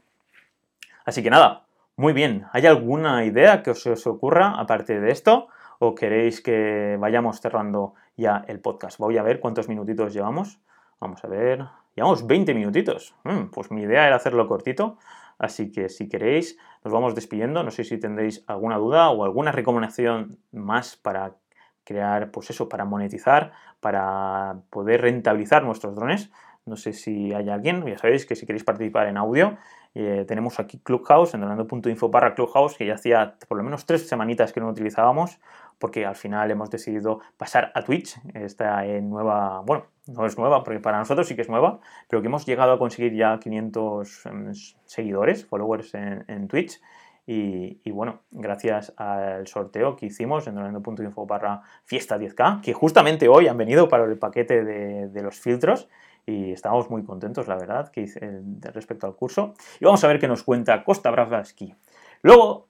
Así 1.05 1.23
que 1.23 1.31
nada, 1.31 1.65
muy 1.95 2.13
bien. 2.13 2.45
¿Hay 2.51 2.67
alguna 2.67 3.25
idea 3.25 3.63
que 3.63 3.71
os, 3.71 3.83
os, 3.87 4.05
ocurra 4.05 4.59
aparte 4.59 4.99
de 4.99 5.09
esto? 5.09 5.47
¿O 5.83 5.95
queréis 5.95 6.41
que 6.41 6.95
vayamos 6.99 7.41
cerrando 7.41 7.95
ya 8.15 8.45
el 8.47 8.59
podcast? 8.59 8.99
Voy 8.99 9.17
a 9.17 9.23
ver 9.23 9.39
cuántos 9.39 9.67
minutitos 9.67 10.13
llevamos. 10.13 10.59
Vamos 10.99 11.23
a 11.25 11.27
ver. 11.27 11.65
Llevamos 11.95 12.27
20 12.27 12.53
minutitos. 12.53 13.15
Mm, 13.23 13.49
pues 13.51 13.71
mi 13.71 13.81
idea 13.81 14.05
era 14.05 14.15
hacerlo 14.15 14.47
cortito. 14.47 14.99
Así 15.39 15.71
que 15.71 15.89
si 15.89 16.07
queréis, 16.07 16.55
nos 16.83 16.93
vamos 16.93 17.15
despidiendo. 17.15 17.63
No 17.63 17.71
sé 17.71 17.83
si 17.83 17.97
tendréis 17.97 18.43
alguna 18.45 18.77
duda 18.77 19.09
o 19.09 19.23
alguna 19.23 19.51
recomendación 19.51 20.37
más 20.51 20.97
para 20.97 21.37
crear, 21.83 22.29
pues 22.29 22.51
eso, 22.51 22.69
para 22.69 22.85
monetizar, 22.85 23.51
para 23.79 24.61
poder 24.69 25.01
rentabilizar 25.01 25.63
nuestros 25.63 25.95
drones. 25.95 26.29
No 26.63 26.75
sé 26.75 26.93
si 26.93 27.33
hay 27.33 27.49
alguien, 27.49 27.83
ya 27.87 27.97
sabéis 27.97 28.27
que 28.27 28.35
si 28.35 28.45
queréis 28.45 28.63
participar 28.63 29.07
en 29.07 29.17
audio, 29.17 29.57
eh, 29.93 30.23
tenemos 30.27 30.59
aquí 30.59 30.79
Clubhouse, 30.79 31.33
en 31.33 31.41
donando.info 31.41 32.09
barra 32.09 32.33
Clubhouse, 32.33 32.77
que 32.77 32.85
ya 32.85 32.93
hacía 32.93 33.35
por 33.47 33.57
lo 33.57 33.63
menos 33.63 33.85
tres 33.85 34.07
semanitas 34.07 34.53
que 34.53 34.61
no 34.61 34.69
utilizábamos, 34.69 35.39
porque 35.79 36.05
al 36.05 36.15
final 36.15 36.49
hemos 36.49 36.69
decidido 36.69 37.19
pasar 37.37 37.71
a 37.75 37.83
Twitch. 37.83 38.17
Esta 38.33 38.85
en 38.85 39.09
nueva, 39.09 39.61
bueno, 39.65 39.87
no 40.07 40.25
es 40.25 40.37
nueva, 40.37 40.63
porque 40.63 40.79
para 40.79 40.97
nosotros 40.99 41.27
sí 41.27 41.35
que 41.35 41.41
es 41.41 41.49
nueva, 41.49 41.79
pero 42.07 42.21
que 42.21 42.27
hemos 42.27 42.45
llegado 42.45 42.71
a 42.71 42.79
conseguir 42.79 43.13
ya 43.15 43.37
500 43.39 44.25
em, 44.27 44.53
seguidores, 44.85 45.45
followers 45.45 45.93
en, 45.93 46.47
Twitch. 46.47 46.79
Y, 47.27 47.91
bueno, 47.91 48.21
gracias 48.31 48.93
al 48.97 49.47
sorteo 49.47 49.95
que 49.95 50.07
hicimos 50.07 50.47
en 50.47 50.55
donando.info 50.55 51.25
barra 51.25 51.61
fiesta 51.85 52.17
10K, 52.17 52.61
que 52.61 52.73
justamente 52.73 53.29
hoy 53.29 53.47
han 53.47 53.57
venido 53.57 53.87
para 53.87 54.03
el 54.03 54.17
paquete 54.17 54.65
de, 54.65 55.21
los 55.21 55.39
filtros 55.39 55.87
y 56.25 56.51
estamos 56.51 56.89
muy 56.89 57.03
contentos, 57.03 57.47
la 57.47 57.55
verdad, 57.55 57.89
que 57.91 58.01
hice 58.01 58.41
respecto 58.61 59.07
al 59.07 59.15
curso. 59.15 59.53
Y 59.79 59.85
vamos 59.85 60.03
a 60.03 60.07
ver 60.07 60.19
qué 60.19 60.27
nos 60.27 60.43
cuenta 60.43 60.83
Costa 60.83 61.11
Brava 61.11 61.43
Ski. 61.43 61.75
Luego, 62.21 62.69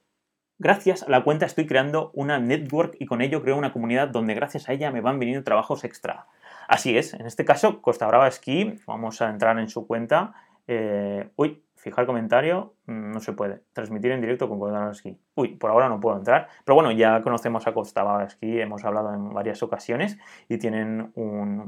gracias 0.57 1.03
a 1.03 1.09
la 1.09 1.23
cuenta 1.23 1.45
estoy 1.45 1.65
creando 1.65 2.11
una 2.13 2.39
network 2.39 2.95
y 2.99 3.05
con 3.05 3.21
ello 3.21 3.41
creo 3.41 3.57
una 3.57 3.73
comunidad 3.73 4.09
donde 4.09 4.33
gracias 4.33 4.69
a 4.69 4.73
ella 4.73 4.91
me 4.91 5.01
van 5.01 5.19
viniendo 5.19 5.43
trabajos 5.43 5.83
extra. 5.83 6.27
Así 6.67 6.97
es, 6.97 7.13
en 7.13 7.25
este 7.25 7.45
caso, 7.45 7.81
Costa 7.81 8.07
Brava 8.07 8.29
Ski, 8.31 8.79
vamos 8.85 9.21
a 9.21 9.29
entrar 9.29 9.59
en 9.59 9.69
su 9.69 9.87
cuenta. 9.87 10.33
Eh, 10.67 11.29
uy, 11.35 11.63
fijar 11.75 12.05
comentario, 12.05 12.75
mm, 12.85 13.11
no 13.11 13.19
se 13.19 13.33
puede. 13.33 13.63
Transmitir 13.73 14.11
en 14.11 14.21
directo 14.21 14.47
con 14.47 14.95
Ski. 14.95 15.17
Uy, 15.35 15.55
por 15.55 15.71
ahora 15.71 15.89
no 15.89 15.99
puedo 15.99 16.17
entrar. 16.17 16.47
Pero 16.63 16.75
bueno, 16.75 16.91
ya 16.91 17.21
conocemos 17.21 17.65
a 17.67 17.73
Costa 17.73 18.03
Brava 18.03 18.29
Ski, 18.29 18.61
hemos 18.61 18.85
hablado 18.85 19.13
en 19.13 19.33
varias 19.33 19.63
ocasiones 19.63 20.17
y 20.47 20.57
tienen 20.57 21.11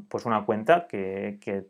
pues 0.10 0.26
una 0.26 0.46
cuenta 0.46 0.88
que, 0.88 1.40
que 1.42 1.66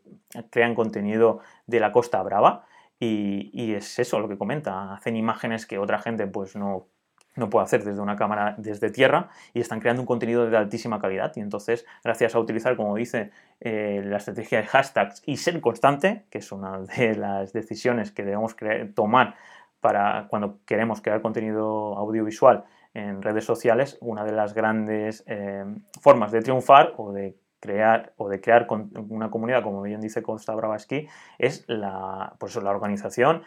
crean 0.49 0.75
contenido 0.75 1.39
de 1.67 1.79
la 1.79 1.91
Costa 1.91 2.21
Brava. 2.21 2.65
Y, 2.99 3.49
y, 3.53 3.73
es 3.73 3.99
eso 3.99 4.19
lo 4.19 4.29
que 4.29 4.37
comenta, 4.37 4.93
hacen 4.93 5.17
imágenes 5.17 5.65
que 5.65 5.77
otra 5.77 5.99
gente 5.99 6.25
pues 6.27 6.55
no 6.55 6.87
no 7.35 7.49
puede 7.49 7.65
hacer 7.65 7.83
desde 7.83 8.01
una 8.01 8.15
cámara 8.15 8.55
desde 8.57 8.89
tierra 8.89 9.29
y 9.53 9.61
están 9.61 9.79
creando 9.79 10.01
un 10.01 10.05
contenido 10.05 10.49
de 10.49 10.57
altísima 10.57 10.99
calidad 10.99 11.31
y 11.35 11.39
entonces 11.39 11.85
gracias 12.03 12.35
a 12.35 12.39
utilizar 12.39 12.75
como 12.75 12.95
dice 12.95 13.31
eh, 13.59 14.01
la 14.05 14.17
estrategia 14.17 14.59
de 14.59 14.67
hashtags 14.67 15.23
y 15.25 15.37
ser 15.37 15.59
constante 15.61 16.25
que 16.29 16.39
es 16.39 16.51
una 16.51 16.79
de 16.97 17.15
las 17.15 17.53
decisiones 17.53 18.11
que 18.11 18.23
debemos 18.23 18.55
tomar 18.95 19.35
para 19.79 20.27
cuando 20.29 20.59
queremos 20.65 21.01
crear 21.01 21.21
contenido 21.21 21.97
audiovisual 21.97 22.63
en 22.93 23.21
redes 23.21 23.45
sociales 23.45 23.97
una 24.01 24.23
de 24.23 24.31
las 24.31 24.53
grandes 24.53 25.23
eh, 25.27 25.65
formas 26.01 26.31
de 26.31 26.41
triunfar 26.41 26.93
o 26.97 27.11
de 27.11 27.35
crear 27.63 28.11
o 28.17 28.27
de 28.27 28.41
crear 28.41 28.67
una 29.07 29.31
comunidad, 29.31 29.63
como 29.63 29.81
bien 29.81 30.01
dice 30.01 30.21
Costa 30.21 30.53
Bravaski, 30.53 31.07
es 31.37 31.63
la, 31.67 32.35
la 32.61 32.69
organización 32.69 33.43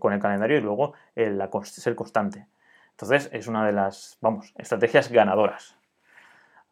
con 0.00 0.12
el 0.12 0.18
calendario 0.18 0.58
y 0.58 0.60
luego 0.60 0.94
el, 1.14 1.40
ser 1.62 1.94
constante. 1.94 2.48
Entonces 3.02 3.30
es 3.32 3.48
una 3.48 3.66
de 3.66 3.72
las, 3.72 4.16
vamos, 4.20 4.54
estrategias 4.56 5.10
ganadoras. 5.10 5.74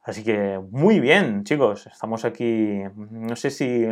Así 0.05 0.23
que 0.23 0.61
muy 0.71 1.01
bien, 1.01 1.43
chicos. 1.43 1.89
Estamos 1.89 2.25
aquí. 2.25 2.85
No 3.11 3.35
sé 3.35 3.51
si 3.51 3.85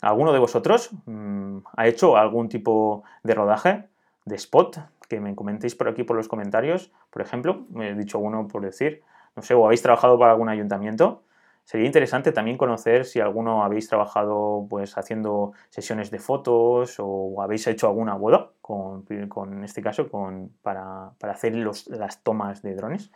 alguno 0.00 0.32
de 0.32 0.38
vosotros 0.38 0.90
mm, 1.06 1.58
ha 1.76 1.88
hecho 1.88 2.16
algún 2.16 2.48
tipo 2.48 3.02
de 3.24 3.34
rodaje, 3.34 3.88
de 4.24 4.36
spot, 4.36 4.78
que 5.08 5.18
me 5.18 5.34
comentéis 5.34 5.74
por 5.74 5.88
aquí 5.88 6.04
por 6.04 6.16
los 6.16 6.28
comentarios. 6.28 6.92
Por 7.10 7.22
ejemplo, 7.22 7.66
me 7.70 7.90
he 7.90 7.94
dicho 7.96 8.20
uno 8.20 8.46
por 8.46 8.62
decir, 8.62 9.02
no 9.34 9.42
sé, 9.42 9.54
o 9.54 9.66
habéis 9.66 9.82
trabajado 9.82 10.16
para 10.16 10.30
algún 10.30 10.50
ayuntamiento 10.50 11.24
Sería 11.64 11.86
interesante 11.86 12.30
también 12.30 12.58
conocer 12.58 13.06
si 13.06 13.20
alguno 13.20 13.64
habéis 13.64 13.88
trabajado 13.88 14.66
pues 14.68 14.98
haciendo 14.98 15.52
sesiones 15.70 16.10
de 16.10 16.18
fotos 16.18 16.96
o 16.98 17.40
habéis 17.40 17.66
hecho 17.66 17.88
alguna 17.88 18.14
boda, 18.14 18.50
con, 18.60 19.06
en 19.08 19.64
este 19.64 19.80
caso, 19.80 20.10
con, 20.10 20.50
para, 20.62 21.12
hacer 21.22 21.54
las 21.54 22.22
tomas 22.22 22.60
de 22.62 22.74
drones. 22.74 23.10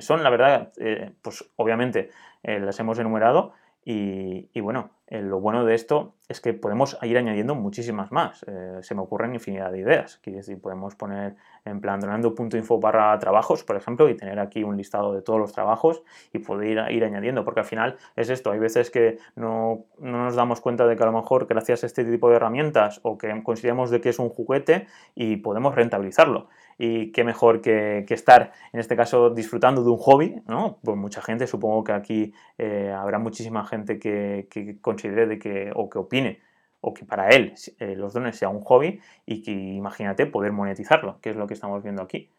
Son, 0.00 0.24
la 0.24 0.30
verdad, 0.30 0.72
eh, 0.78 1.12
pues 1.22 1.48
obviamente 1.54 2.10
eh, 2.42 2.58
las 2.58 2.80
hemos 2.80 2.98
enumerado 2.98 3.52
y, 3.84 4.60
bueno, 4.60 4.90
eh, 5.06 5.20
lo 5.20 5.40
bueno 5.40 5.64
de 5.64 5.74
esto 5.74 6.14
es 6.28 6.40
que 6.40 6.52
podemos 6.52 6.98
ir 7.02 7.16
añadiendo 7.18 7.54
muchísimas 7.54 8.10
más. 8.10 8.44
Se 8.80 8.94
me 8.94 9.02
ocurren 9.02 9.34
infinidad 9.34 9.70
de 9.70 9.80
ideas. 9.80 10.18
Quiere 10.22 10.38
decir, 10.38 10.60
podemos 10.60 10.96
poner 10.96 11.36
en 11.64 11.80
plan 11.80 12.00
donando.info 12.00 12.78
barra 12.78 13.18
trabajos, 13.18 13.64
por 13.64 13.76
ejemplo, 13.76 14.08
y 14.08 14.16
tener 14.16 14.38
aquí 14.38 14.62
un 14.62 14.76
listado 14.76 15.14
de 15.14 15.22
todos 15.22 15.38
los 15.38 15.52
trabajos 15.52 16.02
y 16.32 16.38
poder 16.38 16.90
ir, 16.90 17.04
añadiendo, 17.04 17.44
porque 17.44 17.60
al 17.60 17.66
final 17.66 17.96
es 18.16 18.30
esto. 18.30 18.50
Hay 18.50 18.58
veces 18.58 18.90
que 18.90 19.18
no, 19.36 19.84
no, 19.98 20.24
nos 20.24 20.34
damos 20.34 20.60
cuenta 20.60 20.86
de 20.86 20.96
que 20.96 21.02
a 21.02 21.06
lo 21.06 21.12
mejor 21.12 21.46
gracias 21.46 21.82
a 21.82 21.86
este 21.86 22.04
tipo 22.04 22.28
de 22.28 22.36
herramientas 22.36 23.00
o 23.02 23.18
que 23.18 23.42
consideramos 23.42 23.90
de 23.90 24.00
que 24.00 24.10
es 24.10 24.18
un 24.18 24.28
juguete 24.28 24.86
y 25.14 25.36
podemos 25.36 25.74
rentabilizarlo 25.74 26.48
y 26.78 27.12
qué 27.12 27.24
mejor 27.24 27.60
que, 27.60 28.04
estar, 28.08 28.52
en 28.72 28.80
este 28.80 28.96
caso, 28.96 29.30
disfrutando 29.30 29.82
de 29.82 29.90
un 29.90 29.98
hobby, 29.98 30.42
¿no? 30.46 30.78
Pues 30.82 30.96
mucha 30.96 31.22
gente, 31.22 31.46
supongo 31.46 31.84
que 31.84 31.92
aquí 31.92 32.32
eh, 32.58 32.92
habrá 32.96 33.18
muchísima 33.18 33.64
gente 33.64 33.98
que, 33.98 34.48
considere 34.80 35.26
de 35.26 35.38
que, 35.38 35.72
o 35.74 35.88
que 35.88 35.98
opine, 35.98 36.40
o 36.84 36.92
que 36.92 37.04
para 37.04 37.28
él 37.30 37.54
eh, 37.78 37.96
los 37.96 38.12
dones 38.12 38.36
sea 38.36 38.50
un 38.50 38.60
hobby 38.60 39.00
y 39.24 39.42
que 39.42 39.50
imagínate 39.50 40.26
poder 40.26 40.52
monetizarlo, 40.52 41.18
que 41.20 41.30
es 41.30 41.36
lo 41.36 41.46
que 41.46 41.54
estamos 41.54 41.82
viendo 41.82 42.02
aquí. 42.02 42.30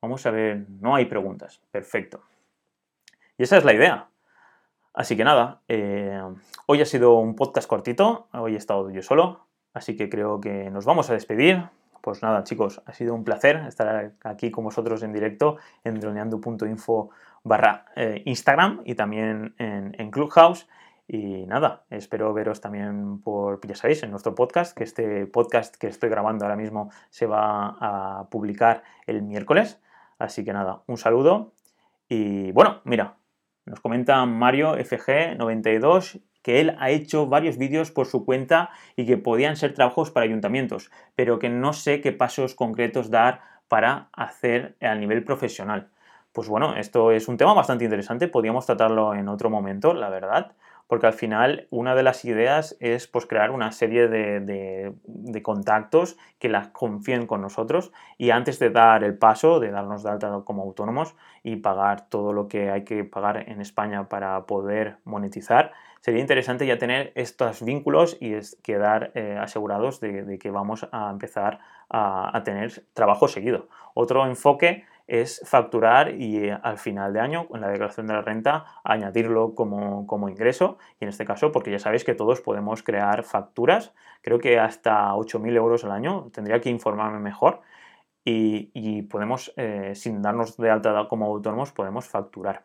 Vamos 0.00 0.26
a 0.26 0.32
ver, 0.32 0.66
no 0.80 0.96
hay 0.96 1.04
preguntas, 1.04 1.60
perfecto. 1.70 2.22
Y 3.38 3.44
esa 3.44 3.56
es 3.56 3.64
la 3.64 3.72
idea. 3.72 4.08
Así 4.92 5.16
que 5.16 5.24
nada, 5.24 5.62
eh, 5.68 6.20
hoy 6.66 6.82
ha 6.82 6.84
sido 6.84 7.14
un 7.14 7.36
podcast 7.36 7.68
cortito, 7.68 8.26
hoy 8.32 8.54
he 8.54 8.58
estado 8.58 8.90
yo 8.90 9.02
solo, 9.02 9.46
así 9.72 9.96
que 9.96 10.10
creo 10.10 10.40
que 10.40 10.70
nos 10.70 10.84
vamos 10.84 11.08
a 11.08 11.14
despedir. 11.14 11.62
Pues 12.02 12.20
nada, 12.20 12.42
chicos, 12.42 12.82
ha 12.84 12.92
sido 12.92 13.14
un 13.14 13.22
placer 13.22 13.56
estar 13.68 14.12
aquí 14.24 14.50
con 14.50 14.64
vosotros 14.64 15.04
en 15.04 15.12
directo 15.12 15.58
en 15.84 16.00
droneando.info 16.00 17.10
barra 17.44 17.86
eh, 17.94 18.22
Instagram 18.26 18.82
y 18.84 18.96
también 18.96 19.54
en, 19.58 20.10
Clubhouse. 20.10 20.68
Y 21.06 21.46
nada, 21.46 21.84
espero 21.90 22.32
veros 22.32 22.60
también 22.60 23.20
por, 23.22 23.60
ya 23.66 23.74
sabéis, 23.74 24.02
en 24.02 24.10
nuestro 24.10 24.34
podcast, 24.34 24.76
que 24.76 24.84
este 24.84 25.26
podcast 25.26 25.76
que 25.76 25.88
estoy 25.88 26.08
grabando 26.08 26.44
ahora 26.44 26.56
mismo 26.56 26.90
se 27.10 27.26
va 27.26 27.76
a 27.80 28.28
publicar 28.30 28.82
el 29.06 29.22
miércoles. 29.22 29.80
Así 30.18 30.44
que 30.44 30.52
nada, 30.52 30.82
un 30.86 30.96
saludo. 30.96 31.52
Y 32.08 32.52
bueno, 32.52 32.80
mira, 32.84 33.16
nos 33.64 33.80
comenta 33.80 34.24
Mario 34.26 34.76
FG92 34.76 36.22
que 36.42 36.60
él 36.60 36.76
ha 36.78 36.90
hecho 36.90 37.26
varios 37.26 37.56
vídeos 37.56 37.90
por 37.90 38.06
su 38.06 38.24
cuenta 38.24 38.70
y 38.96 39.06
que 39.06 39.16
podían 39.16 39.56
ser 39.56 39.74
trabajos 39.74 40.10
para 40.10 40.24
ayuntamientos, 40.24 40.90
pero 41.14 41.38
que 41.38 41.48
no 41.48 41.72
sé 41.72 42.00
qué 42.00 42.12
pasos 42.12 42.54
concretos 42.54 43.10
dar 43.10 43.40
para 43.68 44.08
hacer 44.12 44.76
a 44.80 44.94
nivel 44.94 45.24
profesional. 45.24 45.90
Pues 46.32 46.48
bueno, 46.48 46.76
esto 46.76 47.12
es 47.12 47.28
un 47.28 47.36
tema 47.36 47.54
bastante 47.54 47.84
interesante, 47.84 48.26
podríamos 48.26 48.66
tratarlo 48.66 49.14
en 49.14 49.28
otro 49.28 49.50
momento, 49.50 49.94
la 49.94 50.08
verdad, 50.08 50.52
porque 50.92 51.06
al 51.06 51.14
final 51.14 51.68
una 51.70 51.94
de 51.94 52.02
las 52.02 52.22
ideas 52.26 52.76
es 52.78 53.06
pues, 53.06 53.24
crear 53.24 53.50
una 53.50 53.72
serie 53.72 54.08
de, 54.08 54.92
contactos 55.40 56.18
que 56.38 56.50
las 56.50 56.68
confíen 56.68 57.26
con 57.26 57.40
nosotros 57.40 57.92
y 58.18 58.28
antes 58.28 58.58
de 58.58 58.68
dar 58.68 59.02
el 59.02 59.16
paso, 59.16 59.58
de 59.58 59.70
darnos 59.70 60.02
de 60.02 60.10
alta 60.10 60.42
como 60.44 60.64
autónomos 60.64 61.16
y 61.42 61.56
pagar 61.56 62.10
todo 62.10 62.34
lo 62.34 62.46
que 62.46 62.70
hay 62.70 62.84
que 62.84 63.04
pagar 63.04 63.48
en 63.48 63.62
España 63.62 64.10
para 64.10 64.44
poder 64.44 64.98
monetizar, 65.04 65.72
sería 66.02 66.20
interesante 66.20 66.66
ya 66.66 66.76
tener 66.76 67.12
estos 67.14 67.64
vínculos 67.64 68.18
y 68.20 68.34
quedar 68.62 69.12
eh, 69.14 69.38
asegurados 69.40 69.98
de, 69.98 70.38
que 70.38 70.50
vamos 70.50 70.86
a 70.92 71.08
empezar 71.10 71.60
a 71.88 72.42
tener 72.44 72.84
trabajo 72.92 73.28
seguido. 73.28 73.68
Otro 73.94 74.26
enfoque 74.26 74.84
es 75.12 75.42
facturar 75.44 76.14
y 76.14 76.38
eh, 76.38 76.58
al 76.62 76.78
final 76.78 77.12
de 77.12 77.20
año, 77.20 77.46
en 77.52 77.60
la 77.60 77.68
declaración 77.68 78.06
de 78.06 78.14
la 78.14 78.22
renta, 78.22 78.64
añadirlo 78.82 79.54
como, 79.54 80.28
ingreso. 80.30 80.78
Y 80.98 81.04
en 81.04 81.10
este 81.10 81.26
caso, 81.26 81.52
porque 81.52 81.70
ya 81.70 81.78
sabéis 81.78 82.02
que 82.02 82.14
todos 82.14 82.40
podemos 82.40 82.82
crear 82.82 83.22
facturas, 83.22 83.92
creo 84.22 84.38
que 84.38 84.58
hasta 84.58 85.12
8.000 85.12 85.54
euros 85.54 85.84
al 85.84 85.92
año, 85.92 86.30
tendría 86.32 86.62
que 86.62 86.70
informarme 86.70 87.18
mejor. 87.18 87.60
Y, 88.24 89.02
podemos, 89.02 89.52
eh, 89.56 89.92
sin 89.94 90.22
darnos 90.22 90.56
de 90.56 90.70
alta 90.70 91.06
como 91.10 91.26
autónomos, 91.26 91.72
podemos 91.72 92.08
facturar. 92.08 92.64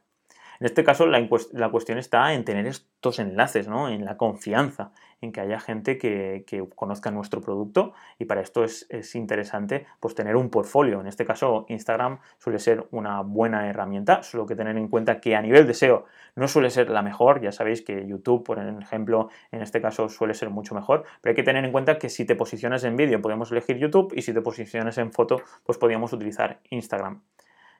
En 0.61 0.67
este 0.67 0.85
caso, 0.85 1.05
la, 1.05 1.19
la, 1.51 1.69
cuestión 1.69 1.97
está 1.97 2.33
en 2.33 2.45
tener 2.45 2.65
estos 2.65 3.19
enlaces, 3.19 3.67
¿no? 3.67 3.89
en 3.89 4.05
la 4.05 4.15
confianza, 4.15 4.91
en 5.21 5.31
que 5.31 5.41
haya 5.41 5.59
gente 5.59 5.97
que, 5.97 6.45
conozca 6.75 7.11
nuestro 7.11 7.41
producto 7.41 7.93
y 8.19 8.25
para 8.25 8.41
esto 8.41 8.63
es, 8.63 8.87
interesante 9.15 9.85
pues, 9.99 10.15
tener 10.15 10.35
un 10.35 10.49
portfolio. 10.49 11.01
En 11.01 11.07
este 11.07 11.25
caso, 11.25 11.65
Instagram 11.69 12.19
suele 12.37 12.59
ser 12.59 12.87
una 12.91 13.21
buena 13.21 13.67
herramienta, 13.69 14.23
solo 14.23 14.45
que 14.45 14.55
tener 14.55 14.77
en 14.77 14.87
cuenta 14.87 15.19
que 15.19 15.35
a 15.35 15.41
nivel 15.41 15.67
de 15.67 15.73
SEO 15.73 16.05
no 16.35 16.47
suele 16.47 16.69
ser 16.69 16.89
la 16.89 17.01
mejor. 17.01 17.41
Ya 17.41 17.51
sabéis 17.51 17.81
que 17.81 18.07
YouTube, 18.07 18.43
por 18.43 18.59
ejemplo, 18.59 19.29
en 19.51 19.61
este 19.61 19.81
caso 19.81 20.09
suele 20.09 20.33
ser 20.33 20.49
mucho 20.49 20.75
mejor, 20.75 21.03
pero 21.21 21.31
hay 21.31 21.35
que 21.35 21.43
tener 21.43 21.63
en 21.65 21.71
cuenta 21.71 21.97
que 21.97 22.09
si 22.09 22.25
te 22.25 22.35
posicionas 22.35 22.83
en 22.83 22.95
vídeo 22.95 23.21
podemos 23.21 23.51
elegir 23.51 23.77
YouTube 23.77 24.13
y 24.15 24.21
si 24.21 24.33
te 24.33 24.41
posicionas 24.41 24.97
en 24.97 25.11
foto 25.11 25.41
pues 25.65 25.77
podríamos 25.77 26.13
utilizar 26.13 26.59
Instagram 26.69 27.21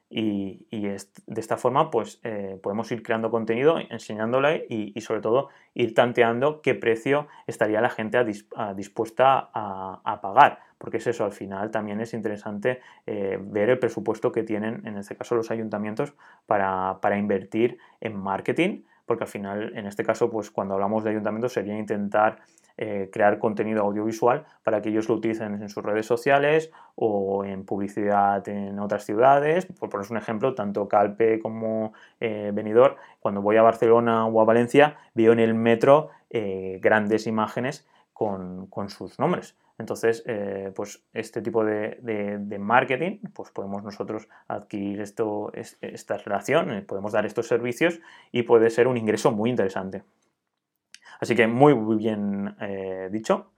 y, 0.10 0.66
de 0.72 1.42
esta 1.42 1.58
forma 1.58 1.92
pues 1.92 2.20
eh, 2.24 2.58
podemos 2.62 2.92
ir 2.92 3.04
creando 3.04 3.30
contenido, 3.30 3.78
enseñándole 3.78 4.66
y, 4.70 5.00
sobre 5.02 5.22
todo 5.22 5.50
ir 5.74 5.94
tanteando 5.94 6.62
qué 6.62 6.76
precio 6.76 7.28
estaría 7.46 7.82
la 7.82 7.90
gente 7.90 8.24
dispuesta 8.76 9.50
a, 9.54 10.20
pagar, 10.22 10.60
porque 10.78 10.98
es 10.98 11.08
eso, 11.08 11.26
al 11.26 11.34
final 11.34 11.72
también 11.72 12.00
es 12.00 12.14
interesante 12.14 12.80
eh, 13.06 13.38
ver 13.42 13.70
el 13.70 13.80
presupuesto 13.80 14.32
que 14.32 14.44
tienen, 14.44 14.86
en 14.88 14.98
este 14.98 15.16
caso 15.16 15.36
los 15.36 15.52
ayuntamientos, 15.52 16.14
para, 16.46 17.18
invertir 17.18 17.78
en 18.00 18.18
marketing, 18.18 18.84
porque 19.06 19.26
al 19.26 19.30
final, 19.30 19.72
en 19.76 19.88
este 19.88 20.04
caso, 20.04 20.30
pues 20.30 20.52
cuando 20.52 20.74
hablamos 20.74 21.04
de 21.04 21.12
ayuntamientos 21.12 21.54
sería 21.54 21.78
intentar 21.78 22.40
eh, 22.78 23.10
crear 23.12 23.40
contenido 23.40 23.82
audiovisual 23.82 24.46
para 24.64 24.82
que 24.82 24.90
ellos 24.90 25.10
lo 25.10 25.16
utilicen 25.16 25.62
en 25.62 25.70
sus 25.70 25.84
redes 25.84 26.06
sociales 26.06 26.72
o 26.96 27.44
en 27.44 27.66
publicidad 27.66 28.48
en 28.48 28.80
otras 28.80 29.04
ciudades. 29.04 29.66
Por 29.66 29.90
poner 29.90 30.08
un 30.12 30.18
ejemplo, 30.18 30.54
tanto 30.54 30.88
Calpe 30.88 31.40
como 31.40 31.94
eh, 32.20 32.52
Benidorm, 32.54 32.96
cuando 33.20 33.42
voy 33.42 33.58
a 33.58 33.64
Barcelona 33.64 34.28
o 34.28 34.42
a 34.42 34.46
Valencia, 34.46 34.98
veo 35.16 35.34
en 35.34 35.40
el 35.40 35.56
metro 35.56 36.10
eh, 36.30 36.80
grandes 36.82 37.26
imágenes 37.26 37.88
con, 38.14 38.70
sus 38.90 39.20
nombres. 39.20 39.56
Entonces, 39.80 40.24
eh, 40.26 40.72
pues 40.76 41.04
este 41.14 41.42
tipo 41.42 41.64
de, 41.64 42.58
marketing, 42.60 43.20
pues 43.34 43.52
podemos 43.52 43.84
nosotros 43.84 44.28
adquirir 44.48 45.02
esto, 45.02 45.52
esta 45.54 46.18
relación, 46.18 46.84
podemos 46.88 47.12
dar 47.12 47.26
estos 47.26 47.48
servicios 47.48 48.00
y 48.32 48.44
puede 48.44 48.70
ser 48.72 48.88
un 48.88 48.98
ingreso 48.98 49.32
muy 49.32 49.50
interesante. 49.50 50.04
Así 51.20 51.36
que 51.36 51.48
muy, 51.48 51.74
bien 51.98 52.56
dicho. 53.12 53.52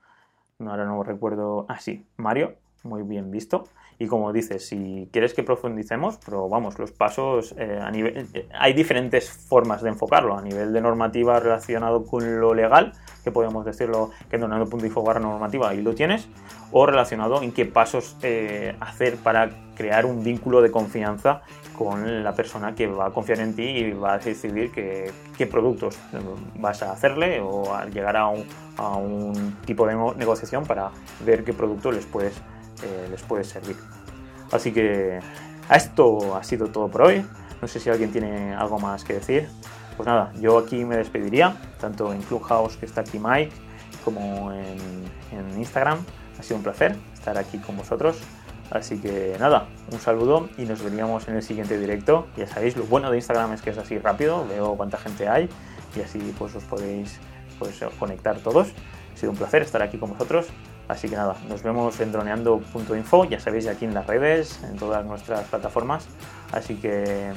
Ahora 0.58 0.84
no 0.84 1.02
recuerdo. 1.02 1.66
Ah, 1.68 1.78
sí, 1.80 2.06
Mario 2.16 2.56
muy 2.82 3.02
bien 3.02 3.30
visto. 3.30 3.64
Y 4.00 4.06
como 4.06 4.32
dices, 4.32 4.66
si 4.66 5.10
quieres 5.12 5.34
que 5.34 5.42
profundicemos, 5.42 6.18
pero 6.24 6.48
vamos, 6.48 6.78
los 6.78 6.90
pasos 6.90 7.54
eh, 7.58 7.78
a 7.82 7.90
nivel. 7.90 8.26
Eh, 8.32 8.48
hay 8.58 8.72
diferentes 8.72 9.28
formas 9.28 9.82
de 9.82 9.90
enfocarlo. 9.90 10.38
A 10.38 10.40
nivel 10.40 10.72
de 10.72 10.80
normativa 10.80 11.38
relacionado 11.38 12.06
con 12.06 12.40
lo 12.40 12.54
legal, 12.54 12.94
que 13.22 13.30
podemos 13.30 13.66
decirlo 13.66 14.10
que 14.30 14.36
en 14.36 14.40
donando.info 14.40 15.02
barra 15.02 15.20
normativa, 15.20 15.68
ahí 15.68 15.82
lo 15.82 15.94
tienes. 15.94 16.26
O 16.72 16.86
relacionado 16.86 17.42
en 17.42 17.52
qué 17.52 17.66
pasos 17.66 18.16
eh, 18.22 18.74
hacer 18.80 19.16
para 19.16 19.50
crear 19.76 20.06
un 20.06 20.24
vínculo 20.24 20.62
de 20.62 20.70
confianza 20.70 21.42
con 21.76 22.24
la 22.24 22.34
persona 22.34 22.74
que 22.74 22.86
va 22.86 23.08
a 23.08 23.10
confiar 23.10 23.40
en 23.40 23.54
ti 23.54 23.64
y 23.64 23.92
va 23.92 24.14
a 24.14 24.18
decidir 24.18 24.72
qué, 24.72 25.10
qué 25.36 25.46
productos 25.46 25.98
vas 26.56 26.82
a 26.82 26.92
hacerle 26.92 27.40
o 27.40 27.74
a 27.74 27.84
llegar 27.84 28.16
a 28.16 28.28
un, 28.28 28.46
a 28.78 28.96
un 28.96 29.58
tipo 29.66 29.86
de 29.86 29.94
negociación 30.16 30.64
para 30.64 30.90
ver 31.24 31.44
qué 31.44 31.52
producto 31.52 31.92
les 31.92 32.06
puedes 32.06 32.40
eh, 32.82 33.08
les 33.10 33.22
puede 33.22 33.44
servir. 33.44 33.76
Así 34.52 34.72
que 34.72 35.20
esto 35.70 36.36
ha 36.36 36.42
sido 36.42 36.68
todo 36.68 36.88
por 36.88 37.02
hoy. 37.02 37.24
No 37.62 37.68
sé 37.68 37.78
si 37.78 37.90
alguien 37.90 38.10
tiene 38.10 38.54
algo 38.54 38.78
más 38.78 39.04
que 39.04 39.14
decir. 39.14 39.48
Pues 39.96 40.06
nada, 40.06 40.32
yo 40.40 40.58
aquí 40.58 40.84
me 40.84 40.96
despediría, 40.96 41.56
tanto 41.78 42.12
en 42.12 42.22
Clubhouse, 42.22 42.76
que 42.76 42.86
está 42.86 43.02
aquí 43.02 43.18
Mike, 43.18 43.52
como 44.04 44.52
en, 44.52 44.80
Instagram. 45.58 45.98
Ha 46.38 46.42
sido 46.42 46.56
un 46.56 46.62
placer 46.62 46.96
estar 47.12 47.36
aquí 47.36 47.58
con 47.58 47.76
vosotros. 47.76 48.18
Así 48.70 48.98
que 48.98 49.36
nada, 49.38 49.66
un 49.92 50.00
saludo 50.00 50.48
y 50.56 50.62
nos 50.62 50.82
veríamos 50.82 51.28
en 51.28 51.36
el 51.36 51.42
siguiente 51.42 51.78
directo. 51.78 52.28
Ya 52.36 52.46
sabéis, 52.46 52.76
lo 52.76 52.84
bueno 52.84 53.10
de 53.10 53.18
Instagram 53.18 53.52
es 53.52 53.62
que 53.62 53.70
es 53.70 53.78
así 53.78 53.98
rápido, 53.98 54.46
veo 54.46 54.74
cuánta 54.76 54.96
gente 54.96 55.28
hay 55.28 55.48
y 55.96 56.00
así 56.00 56.34
pues 56.38 56.54
os 56.54 56.64
podéis 56.64 57.18
pues, 57.58 57.78
conectar 57.98 58.38
todos. 58.38 58.68
Ha 59.12 59.16
sido 59.16 59.32
un 59.32 59.38
placer 59.38 59.62
estar 59.62 59.82
aquí 59.82 59.98
con 59.98 60.10
vosotros. 60.10 60.46
Así 60.90 61.08
que 61.08 61.14
nada, 61.14 61.36
nos 61.48 61.62
vemos 61.62 62.00
en 62.00 62.10
droneando.info, 62.10 63.24
ya 63.26 63.38
sabéis, 63.38 63.68
aquí 63.68 63.84
en 63.84 63.94
las 63.94 64.06
redes, 64.06 64.60
en 64.64 64.76
todas 64.76 65.04
nuestras 65.06 65.46
plataformas. 65.46 66.08
Así 66.50 66.74
que 66.74 67.30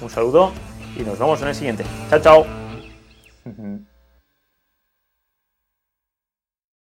un 0.00 0.08
saludo 0.08 0.52
y 0.96 1.02
nos 1.02 1.18
vemos 1.18 1.42
en 1.42 1.48
el 1.48 1.54
siguiente. 1.54 1.84
Chao, 2.08 2.20
chao. 2.20 2.46